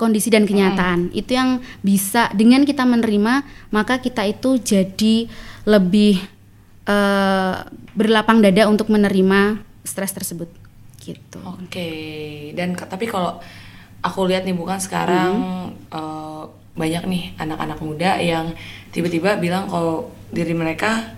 Kondisi 0.00 0.32
dan 0.32 0.48
kenyataan. 0.48 1.12
Itu 1.12 1.36
yang 1.36 1.50
bisa 1.80 2.32
dengan 2.32 2.64
kita 2.64 2.82
menerima, 2.82 3.44
maka 3.68 4.00
kita 4.00 4.24
itu 4.24 4.56
jadi 4.56 5.28
lebih 5.62 6.24
eh, 6.82 7.56
berlapang 7.92 8.40
dada 8.40 8.64
untuk 8.64 8.88
menerima 8.88 9.60
stres 9.82 10.10
tersebut. 10.10 10.48
Gitu. 10.96 11.38
Oke, 11.38 11.88
dan 12.52 12.72
ke- 12.72 12.84
tapi 12.84 13.04
kalau 13.04 13.38
aku 14.00 14.24
lihat 14.24 14.42
nih 14.42 14.52
bukan 14.52 14.80
sekarang 14.80 15.30
Hmm. 15.30 15.68
eh, 15.92 16.44
banyak 16.72 17.04
nih 17.04 17.24
anak-anak 17.36 17.78
muda 17.78 18.16
yang 18.16 18.56
tiba-tiba 18.88 19.36
bilang 19.36 19.68
kalau 19.68 20.08
diri 20.30 20.50
mereka 20.50 21.14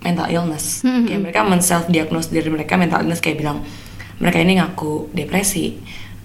mental 0.00 0.28
illness, 0.28 0.80
Hmm, 0.80 1.04
kayak 1.04 1.20
mereka 1.22 1.40
men 1.42 1.60
self 1.60 1.86
diagnose 1.86 2.28
diri 2.28 2.48
mereka 2.48 2.74
mental 2.74 3.00
illness 3.00 3.20
kayak 3.20 3.38
bilang 3.38 3.60
mereka 4.16 4.38
ini 4.38 4.56
ngaku 4.56 5.10
depresi 5.10 5.78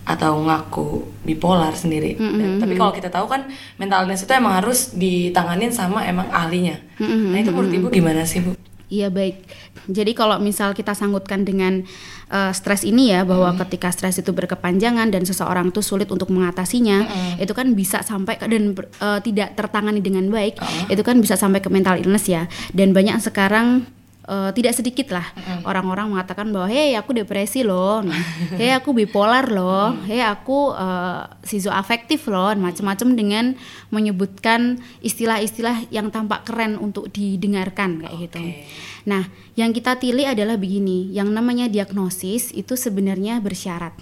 atau 0.10 0.42
ngaku 0.42 0.88
bipolar 1.22 1.70
sendiri. 1.72 2.18
Hmm, 2.18 2.34
Dan- 2.34 2.58
tapi 2.58 2.74
kalau 2.74 2.90
kita 2.90 3.08
tahu 3.08 3.30
kan 3.30 3.46
mental 3.78 4.04
illness 4.04 4.26
itu 4.26 4.34
emang 4.34 4.58
harus 4.58 4.90
ditanganin 4.92 5.70
sama 5.70 6.02
emang 6.04 6.26
ahlinya. 6.30 6.82
Hmm, 6.98 7.30
Nah 7.30 7.38
itu 7.38 7.54
menurut 7.54 7.70
ibu 7.70 7.88
gimana 7.88 8.26
sih 8.26 8.42
bu? 8.42 8.58
Iya 8.90 9.14
baik. 9.14 9.46
Jadi 9.86 10.18
kalau 10.18 10.42
misal 10.42 10.74
kita 10.74 10.98
sanggutkan 10.98 11.46
dengan 11.46 11.86
eh, 12.28 12.52
stres 12.52 12.82
ini 12.82 13.10
ya 13.10 13.22
bahwa 13.22 13.54
ketika 13.56 13.90
stres 13.90 14.18
itu 14.18 14.30
berkepanjangan 14.30 15.10
dan 15.10 15.22
seseorang 15.24 15.70
tuh 15.70 15.82
sulit 15.82 16.10
untuk 16.10 16.30
mengatasinya, 16.30 17.06
itu 17.38 17.54
kan 17.54 17.74
bisa 17.74 18.02
sampai 18.02 18.34
ke- 18.36 18.46
dan 18.46 18.74
eh, 18.74 19.20
tidak 19.20 19.54
tertangani 19.54 19.98
dengan 20.00 20.26
baik, 20.28 20.58
itu 20.88 21.02
kan 21.02 21.18
bisa 21.18 21.34
sampai 21.34 21.58
ke 21.58 21.70
mental 21.70 21.98
illness 21.98 22.26
ya. 22.26 22.46
Dan 22.72 22.90
banyak 22.92 23.18
sekarang 23.20 23.86
eh, 24.30 24.52
tidak 24.54 24.78
sedikit 24.78 25.10
lah 25.10 25.26
orang-orang 25.66 26.14
mengatakan 26.14 26.54
bahwa 26.54 26.70
hei 26.70 26.94
aku 26.94 27.18
depresi 27.18 27.66
loh, 27.66 28.06
hei 28.62 28.70
aku 28.72 28.94
bipolar 28.94 29.50
loh, 29.50 29.98
hei 30.06 30.22
aku 30.22 30.78
eh, 30.78 31.22
sizoafektif 31.42 32.30
loh, 32.30 32.54
macam-macam 32.54 33.10
dengan 33.18 33.46
menyebutkan 33.90 34.78
istilah-istilah 35.02 35.90
yang 35.90 36.14
tampak 36.14 36.46
keren 36.46 36.78
untuk 36.78 37.10
didengarkan 37.10 38.06
kayak 38.06 38.16
gitu. 38.30 38.40
Oke. 38.46 38.70
Nah, 39.10 39.26
yang 39.58 39.74
kita 39.74 39.98
pilih 39.98 40.28
adalah 40.28 40.60
begini, 40.60 41.10
yang 41.10 41.32
namanya 41.34 41.66
diagnosis 41.72 42.54
itu 42.54 42.78
sebenarnya 42.78 43.42
bersyarat. 43.42 43.96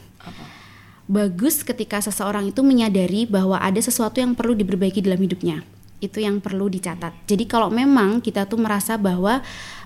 Bagus 1.07 1.63
ketika 1.63 2.03
seseorang 2.03 2.51
itu 2.51 2.59
menyadari 2.59 3.23
bahwa 3.23 3.55
ada 3.55 3.79
sesuatu 3.79 4.19
yang 4.19 4.35
perlu 4.35 4.51
diperbaiki 4.59 4.99
dalam 4.99 5.23
hidupnya. 5.23 5.63
Itu 6.03 6.19
yang 6.19 6.43
perlu 6.43 6.67
dicatat. 6.67 7.25
Jadi 7.25 7.47
kalau 7.47 7.71
memang 7.71 8.19
kita 8.19 8.43
tuh 8.43 8.59
merasa 8.59 8.99
bahwa 8.99 9.39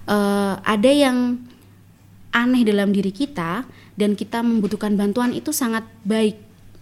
eh, 0.08 0.54
ada 0.58 0.92
yang 0.92 1.42
aneh 2.32 2.64
dalam 2.64 2.96
diri 2.96 3.12
kita 3.12 3.68
dan 4.00 4.16
kita 4.16 4.40
membutuhkan 4.40 4.96
bantuan 4.96 5.36
itu 5.36 5.52
sangat 5.52 5.84
baik. 6.08 6.40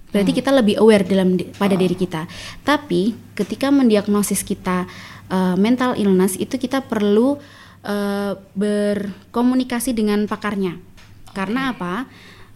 Berarti 0.09 0.31
kita 0.33 0.49
lebih 0.49 0.81
aware 0.81 1.05
dalam 1.05 1.37
di- 1.37 1.49
pada 1.53 1.77
diri 1.77 1.93
kita. 1.93 2.25
Tapi 2.65 3.13
ketika 3.37 3.69
mendiagnosis 3.69 4.41
kita 4.45 4.85
eh, 5.29 5.55
mental 5.57 5.97
illness 5.97 6.37
itu 6.37 6.57
kita 6.57 6.85
perlu 6.85 7.37
uh, 7.83 8.33
berkomunikasi 8.55 9.95
dengan 9.95 10.25
pakarnya. 10.27 10.79
Karena 11.31 11.75
apa? 11.75 12.09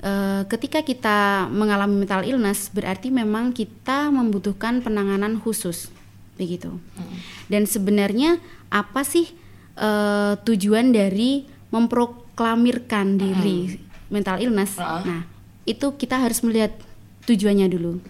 Uh, 0.04 0.44
ketika 0.52 0.84
kita 0.84 1.48
mengalami 1.48 2.04
mental 2.04 2.28
illness 2.28 2.68
berarti 2.76 3.08
memang 3.08 3.56
kita 3.56 4.12
membutuhkan 4.12 4.84
penanganan 4.84 5.40
khusus 5.40 5.88
begitu. 6.36 6.76
Hmm. 6.76 7.16
Dan 7.48 7.64
sebenarnya 7.64 8.42
apa 8.68 9.08
sih 9.08 9.32
uh, 9.78 10.38
tujuan 10.44 10.94
dari 10.94 11.46
memproklamirkan 11.74 13.18
diri 13.18 13.74
hmm. 13.74 14.10
mental 14.14 14.38
illness? 14.42 14.78
Uh. 14.78 15.02
Nah, 15.06 15.22
itu 15.64 15.96
kita 15.96 16.20
harus 16.20 16.44
melihat 16.44 16.76
tujuannya 17.26 17.68
dulu. 17.72 18.04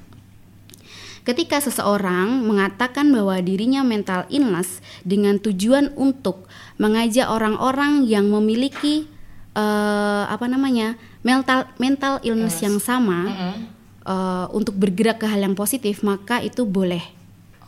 Ketika 1.23 1.63
seseorang 1.63 2.43
mengatakan 2.43 3.07
bahwa 3.07 3.39
dirinya 3.39 3.79
mental 3.79 4.27
illness 4.27 4.83
dengan 5.07 5.39
tujuan 5.39 5.95
untuk 5.95 6.51
mengajak 6.75 7.31
orang-orang 7.31 8.03
yang 8.03 8.27
memiliki 8.27 9.07
uh, 9.55 10.27
apa 10.27 10.51
namanya 10.51 10.99
mental 11.23 11.69
mental 11.79 12.19
illness 12.27 12.59
yes. 12.59 12.63
yang 12.67 12.77
sama 12.83 13.19
mm 13.23 13.33
-hmm. 13.33 13.55
uh, 14.03 14.45
untuk 14.51 14.75
bergerak 14.75 15.23
ke 15.23 15.25
hal 15.29 15.39
yang 15.39 15.55
positif 15.55 16.03
maka 16.03 16.43
itu 16.43 16.67
boleh 16.67 17.12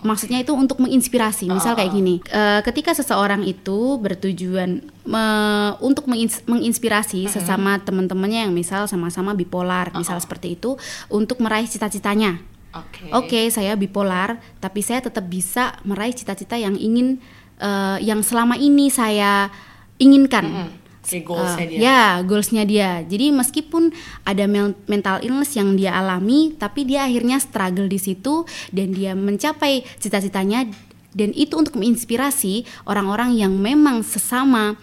maksudnya 0.05 0.39
itu 0.39 0.53
untuk 0.53 0.77
menginspirasi 0.79 1.49
misal 1.49 1.73
kayak 1.73 1.91
ah. 1.91 1.95
gini 1.97 2.15
uh, 2.29 2.61
ketika 2.61 2.93
seseorang 2.93 3.41
itu 3.43 3.97
bertujuan 3.97 4.85
me, 5.03 5.25
untuk 5.81 6.05
mengins, 6.05 6.45
menginspirasi 6.45 7.25
mm 7.25 7.27
-hmm. 7.27 7.35
sesama 7.35 7.81
teman-temannya 7.81 8.47
yang 8.47 8.53
misal 8.53 8.85
sama-sama 8.85 9.33
bipolar 9.33 9.89
misal 9.97 10.21
seperti 10.21 10.55
itu 10.55 10.77
untuk 11.09 11.41
meraih 11.41 11.67
cita-citanya 11.67 12.37
Oke, 12.75 13.07
okay. 13.07 13.11
okay, 13.15 13.45
saya 13.47 13.71
bipolar, 13.79 14.35
tapi 14.59 14.83
saya 14.83 14.99
tetap 14.99 15.23
bisa 15.31 15.79
meraih 15.87 16.11
cita-cita 16.11 16.59
yang 16.59 16.75
ingin, 16.75 17.23
uh, 17.63 17.95
yang 18.03 18.19
selama 18.19 18.59
ini 18.59 18.91
saya 18.91 19.47
inginkan. 19.95 20.43
Mm 20.43 20.59
-hmm 20.59 20.84
si 21.05 21.21
goalsnya 21.21 21.65
uh, 21.65 21.69
dia. 21.69 21.79
Ya, 21.79 22.03
goalsnya 22.25 22.63
dia. 22.65 22.89
Jadi 23.05 23.29
meskipun 23.29 23.93
ada 24.25 24.49
mental 24.89 25.21
illness 25.21 25.53
yang 25.53 25.77
dia 25.77 25.93
alami, 25.93 26.57
tapi 26.57 26.83
dia 26.83 27.05
akhirnya 27.05 27.37
struggle 27.37 27.85
di 27.85 28.01
situ 28.01 28.43
dan 28.73 28.91
dia 28.91 29.13
mencapai 29.13 29.85
cita-citanya 30.01 30.65
dan 31.15 31.31
itu 31.31 31.55
untuk 31.55 31.79
menginspirasi 31.79 32.67
orang-orang 32.83 33.37
yang 33.39 33.53
memang 33.55 34.03
sesama 34.03 34.75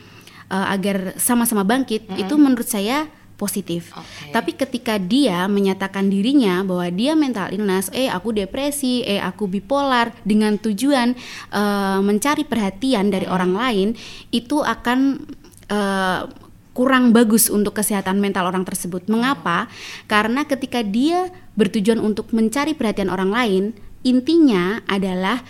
uh, 0.48 0.66
agar 0.72 1.18
sama-sama 1.20 1.66
bangkit. 1.66 2.08
Mm 2.08 2.10
-hmm. 2.14 2.22
Itu 2.24 2.34
menurut 2.40 2.68
saya 2.70 3.10
positif. 3.42 3.90
Okay. 3.90 4.30
Tapi 4.30 4.50
ketika 4.54 4.94
dia 5.02 5.50
menyatakan 5.50 6.06
dirinya 6.06 6.62
bahwa 6.62 6.86
dia 6.94 7.18
mental 7.18 7.50
illness, 7.50 7.90
eh 7.90 8.06
aku 8.06 8.30
depresi, 8.30 9.02
eh 9.02 9.18
aku 9.18 9.50
bipolar 9.50 10.14
dengan 10.22 10.54
tujuan 10.62 11.18
uh, 11.50 11.98
mencari 11.98 12.46
perhatian 12.46 13.10
dari 13.10 13.26
orang 13.26 13.52
lain, 13.58 13.88
itu 14.30 14.62
akan 14.62 15.26
uh, 15.72 16.28
kurang 16.72 17.12
bagus 17.12 17.48
untuk 17.52 17.76
kesehatan 17.76 18.20
mental 18.20 18.48
orang 18.48 18.64
tersebut. 18.64 19.08
Mengapa? 19.08 19.68
Karena 20.08 20.44
ketika 20.44 20.80
dia 20.80 21.32
bertujuan 21.56 22.00
untuk 22.00 22.32
mencari 22.32 22.72
perhatian 22.72 23.12
orang 23.12 23.32
lain, 23.32 23.64
intinya 24.04 24.80
adalah 24.88 25.44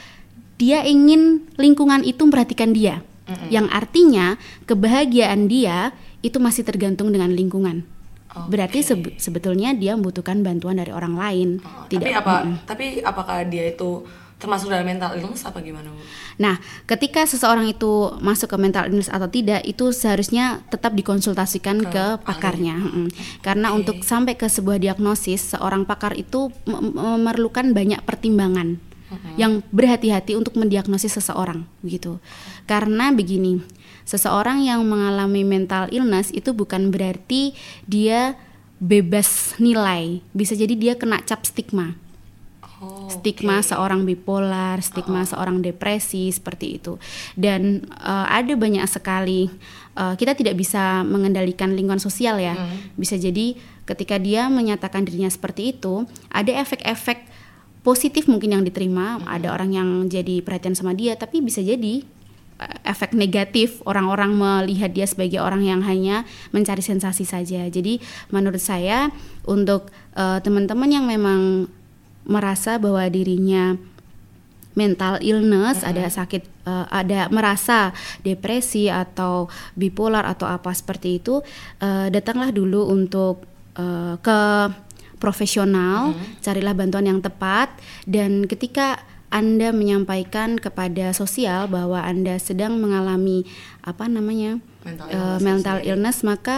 dia 0.58 0.82
ingin 0.86 1.46
lingkungan 1.58 2.02
itu 2.06 2.22
memperhatikan 2.26 2.70
dia. 2.74 3.02
Mm-hmm. 3.26 3.48
Yang 3.50 3.66
artinya 3.70 4.26
kebahagiaan 4.66 5.46
dia 5.46 5.94
itu 6.22 6.38
masih 6.42 6.66
tergantung 6.66 7.10
dengan 7.14 7.30
lingkungan. 7.30 7.86
Okay. 8.32 8.48
Berarti 8.48 8.78
sebe- 8.82 9.14
sebetulnya 9.18 9.76
dia 9.76 9.94
membutuhkan 9.94 10.42
bantuan 10.42 10.78
dari 10.80 10.90
orang 10.90 11.14
lain. 11.14 11.48
Oh, 11.62 11.86
Tidak. 11.86 12.02
Tapi 12.02 12.14
apa? 12.18 12.34
Mm-mm. 12.42 12.56
Tapi 12.66 12.86
apakah 13.04 13.46
dia 13.46 13.70
itu 13.70 14.02
termasuk 14.42 14.66
dalam 14.66 14.82
mental 14.82 15.14
illness 15.14 15.46
apa 15.46 15.62
gimana 15.62 15.86
Bu? 15.86 16.02
Nah, 16.42 16.58
ketika 16.90 17.22
seseorang 17.22 17.70
itu 17.70 18.10
masuk 18.18 18.50
ke 18.50 18.56
mental 18.58 18.90
illness 18.90 19.06
atau 19.06 19.30
tidak 19.30 19.62
itu 19.62 19.94
seharusnya 19.94 20.58
tetap 20.66 20.98
dikonsultasikan 20.98 21.86
ke, 21.86 21.94
ke 21.94 22.04
pakarnya. 22.26 22.74
Hmm. 22.74 23.08
Karena 23.38 23.70
okay. 23.70 23.78
untuk 23.78 23.96
sampai 24.02 24.34
ke 24.34 24.50
sebuah 24.50 24.82
diagnosis, 24.82 25.54
seorang 25.54 25.86
pakar 25.86 26.18
itu 26.18 26.50
memerlukan 26.66 27.70
banyak 27.70 28.02
pertimbangan 28.02 28.82
hmm. 28.82 29.38
yang 29.38 29.62
berhati-hati 29.70 30.34
untuk 30.34 30.58
mendiagnosis 30.58 31.22
seseorang 31.22 31.62
begitu. 31.86 32.18
Karena 32.66 33.14
begini, 33.14 33.62
seseorang 34.02 34.66
yang 34.66 34.82
mengalami 34.82 35.46
mental 35.46 35.86
illness 35.94 36.34
itu 36.34 36.50
bukan 36.50 36.90
berarti 36.90 37.54
dia 37.86 38.34
bebas 38.82 39.54
nilai. 39.62 40.18
Bisa 40.34 40.58
jadi 40.58 40.74
dia 40.74 40.98
kena 40.98 41.22
cap 41.22 41.46
stigma 41.46 41.94
Oh, 42.82 43.06
stigma 43.06 43.62
okay. 43.62 43.70
seorang 43.70 44.02
bipolar, 44.02 44.82
stigma 44.82 45.22
oh. 45.22 45.28
seorang 45.30 45.62
depresi 45.62 46.34
seperti 46.34 46.82
itu. 46.82 46.98
Dan 47.38 47.86
uh, 48.02 48.26
ada 48.26 48.58
banyak 48.58 48.82
sekali 48.90 49.46
uh, 49.94 50.18
kita 50.18 50.34
tidak 50.34 50.58
bisa 50.58 51.06
mengendalikan 51.06 51.78
lingkungan 51.78 52.02
sosial 52.02 52.42
ya. 52.42 52.58
Hmm. 52.58 52.98
Bisa 52.98 53.14
jadi 53.14 53.54
ketika 53.86 54.18
dia 54.18 54.50
menyatakan 54.50 55.06
dirinya 55.06 55.30
seperti 55.30 55.78
itu, 55.78 56.10
ada 56.34 56.50
efek-efek 56.58 57.30
positif 57.86 58.26
mungkin 58.26 58.58
yang 58.58 58.64
diterima, 58.66 59.22
hmm. 59.22 59.30
ada 59.30 59.54
orang 59.54 59.70
yang 59.74 59.88
jadi 60.10 60.42
perhatian 60.42 60.74
sama 60.74 60.90
dia, 60.94 61.14
tapi 61.14 61.38
bisa 61.38 61.62
jadi 61.62 62.02
eh, 62.62 62.76
efek 62.82 63.14
negatif 63.14 63.78
orang-orang 63.86 64.34
melihat 64.34 64.90
dia 64.90 65.06
sebagai 65.06 65.38
orang 65.38 65.62
yang 65.62 65.86
hanya 65.86 66.26
mencari 66.50 66.82
sensasi 66.82 67.22
saja. 67.22 67.66
Jadi 67.70 68.02
menurut 68.34 68.62
saya 68.62 69.10
untuk 69.46 69.90
uh, 70.14 70.42
teman-teman 70.42 70.90
yang 70.90 71.06
memang 71.06 71.70
merasa 72.26 72.78
bahwa 72.78 73.02
dirinya 73.10 73.76
mental 74.72 75.20
illness, 75.20 75.80
mm 75.80 75.84
-hmm. 75.84 75.90
ada 75.92 76.04
sakit, 76.08 76.42
uh, 76.64 76.86
ada 76.88 77.28
merasa 77.28 77.92
depresi 78.24 78.88
atau 78.88 79.52
bipolar 79.76 80.24
atau 80.24 80.48
apa 80.48 80.72
seperti 80.72 81.20
itu, 81.20 81.44
uh, 81.84 82.08
datanglah 82.08 82.48
dulu 82.48 82.88
untuk 82.88 83.44
uh, 83.76 84.16
ke 84.16 84.40
profesional, 85.20 86.12
mm 86.12 86.14
-hmm. 86.16 86.40
carilah 86.40 86.74
bantuan 86.74 87.06
yang 87.06 87.20
tepat 87.20 87.68
dan 88.08 88.48
ketika 88.48 89.04
anda 89.32 89.72
menyampaikan 89.72 90.60
kepada 90.60 91.16
sosial 91.16 91.64
bahwa 91.64 92.04
Anda 92.04 92.36
sedang 92.36 92.76
mengalami 92.76 93.48
apa 93.80 94.04
namanya 94.04 94.60
mental 94.84 95.08
illness, 95.08 95.24
uh, 95.24 95.38
mental 95.40 95.78
illness 95.80 96.16
maka 96.20 96.56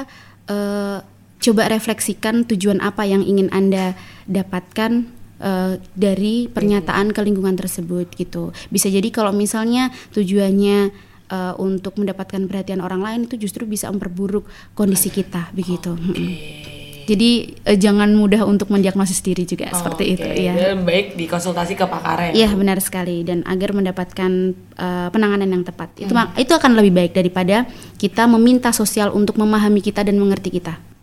uh, 0.51 0.99
coba 1.39 1.71
refleksikan 1.71 2.43
tujuan 2.51 2.83
apa 2.83 3.07
yang 3.07 3.23
ingin 3.23 3.47
Anda 3.55 3.95
dapatkan 4.27 5.07
uh, 5.41 5.81
dari 5.95 6.47
pernyataan 6.51 7.11
ke 7.11 7.21
lingkungan 7.25 7.57
tersebut 7.57 8.11
gitu. 8.15 8.55
Bisa 8.71 8.91
jadi 8.91 9.09
kalau 9.09 9.33
misalnya 9.35 9.91
tujuannya 10.13 10.93
uh, 11.31 11.55
untuk 11.57 11.97
mendapatkan 11.97 12.45
perhatian 12.47 12.85
orang 12.85 13.01
lain 13.01 13.21
itu 13.27 13.41
justru 13.41 13.65
bisa 13.65 13.89
memperburuk 13.89 14.45
kondisi 14.77 15.09
kita 15.09 15.51
begitu. 15.57 15.95
Okay. 15.95 16.75
Jadi 17.05 17.61
uh, 17.69 17.77
jangan 17.77 18.09
mudah 18.17 18.49
untuk 18.49 18.73
mendiagnosis 18.73 19.21
diri 19.21 19.45
juga 19.45 19.69
oh, 19.69 19.77
seperti 19.77 20.17
okay. 20.17 20.17
itu 20.17 20.29
ya. 20.49 20.73
baik 20.73 21.21
dikonsultasi 21.21 21.77
ke 21.77 21.85
pakar 21.85 22.33
ya. 22.33 22.45
Iya 22.45 22.49
benar 22.57 22.81
sekali 22.81 23.21
dan 23.25 23.45
agar 23.45 23.77
mendapatkan 23.77 24.57
uh, 24.81 25.09
penanganan 25.13 25.53
yang 25.53 25.65
tepat. 25.69 25.93
Hmm. 26.01 26.09
Itu 26.09 26.15
itu 26.41 26.53
akan 26.57 26.73
lebih 26.81 26.93
baik 26.97 27.13
daripada 27.13 27.69
kita 28.01 28.25
meminta 28.25 28.73
sosial 28.73 29.13
untuk 29.13 29.37
memahami 29.37 29.85
kita 29.85 30.01
dan 30.01 30.17
mengerti 30.17 30.49
kita. 30.49 30.94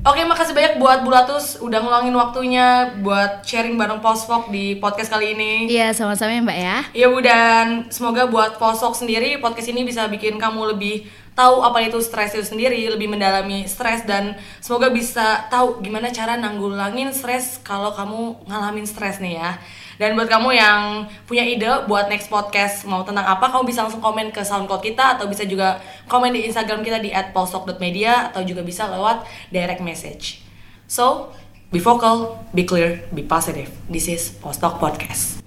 Oke, 0.00 0.24
makasih 0.24 0.56
banyak 0.56 0.80
buat 0.80 1.04
Bulatus 1.04 1.60
udah 1.60 1.78
ngulangin 1.84 2.16
waktunya 2.16 2.96
buat 3.04 3.44
sharing 3.44 3.76
bareng 3.76 4.00
Posfok 4.00 4.48
di 4.48 4.80
podcast 4.80 5.12
kali 5.12 5.36
ini. 5.36 5.68
Iya, 5.68 5.92
sama-sama 5.92 6.32
ya 6.32 6.40
Mbak 6.40 6.58
ya. 6.58 6.76
Iya 6.96 7.06
Bu, 7.12 7.18
dan 7.20 7.66
semoga 7.92 8.24
buat 8.26 8.56
Posfok 8.56 8.96
sendiri 8.98 9.38
podcast 9.38 9.70
ini 9.70 9.86
bisa 9.86 10.08
bikin 10.10 10.42
kamu 10.42 10.74
lebih 10.74 11.06
tahu 11.38 11.62
apa 11.62 11.86
itu 11.86 12.00
stres 12.00 12.32
itu 12.32 12.42
sendiri, 12.42 12.82
lebih 12.90 13.08
mendalami 13.08 13.68
stres 13.68 14.02
dan 14.02 14.34
semoga 14.58 14.90
bisa 14.90 15.46
tahu 15.48 15.80
gimana 15.80 16.10
cara 16.10 16.34
nanggulangin 16.34 17.12
stres 17.14 17.60
kalau 17.62 17.92
kamu 17.92 18.48
ngalamin 18.48 18.88
stres 18.88 19.20
nih 19.22 19.38
ya. 19.38 19.60
Dan 20.00 20.16
buat 20.16 20.30
kamu 20.30 20.54
yang 20.56 21.04
punya 21.28 21.44
ide 21.44 21.68
buat 21.88 22.08
next 22.08 22.32
podcast 22.32 22.88
mau 22.88 23.04
tentang 23.04 23.26
apa, 23.26 23.50
kamu 23.50 23.68
bisa 23.68 23.84
langsung 23.84 24.00
komen 24.00 24.32
ke 24.32 24.40
SoundCloud 24.40 24.80
kita 24.80 25.18
atau 25.18 25.28
bisa 25.28 25.44
juga 25.44 25.82
komen 26.08 26.32
di 26.32 26.48
Instagram 26.48 26.80
kita 26.80 27.02
di 27.02 27.12
@polstok.media 27.12 28.32
atau 28.32 28.40
juga 28.46 28.64
bisa 28.64 28.88
lewat 28.88 29.26
direct 29.52 29.82
message. 29.84 30.40
So, 30.88 31.32
be 31.74 31.80
vocal, 31.80 32.40
be 32.52 32.64
clear, 32.64 33.04
be 33.12 33.24
positive. 33.24 33.72
This 33.88 34.08
is 34.08 34.32
Postok 34.40 34.80
Podcast. 34.80 35.41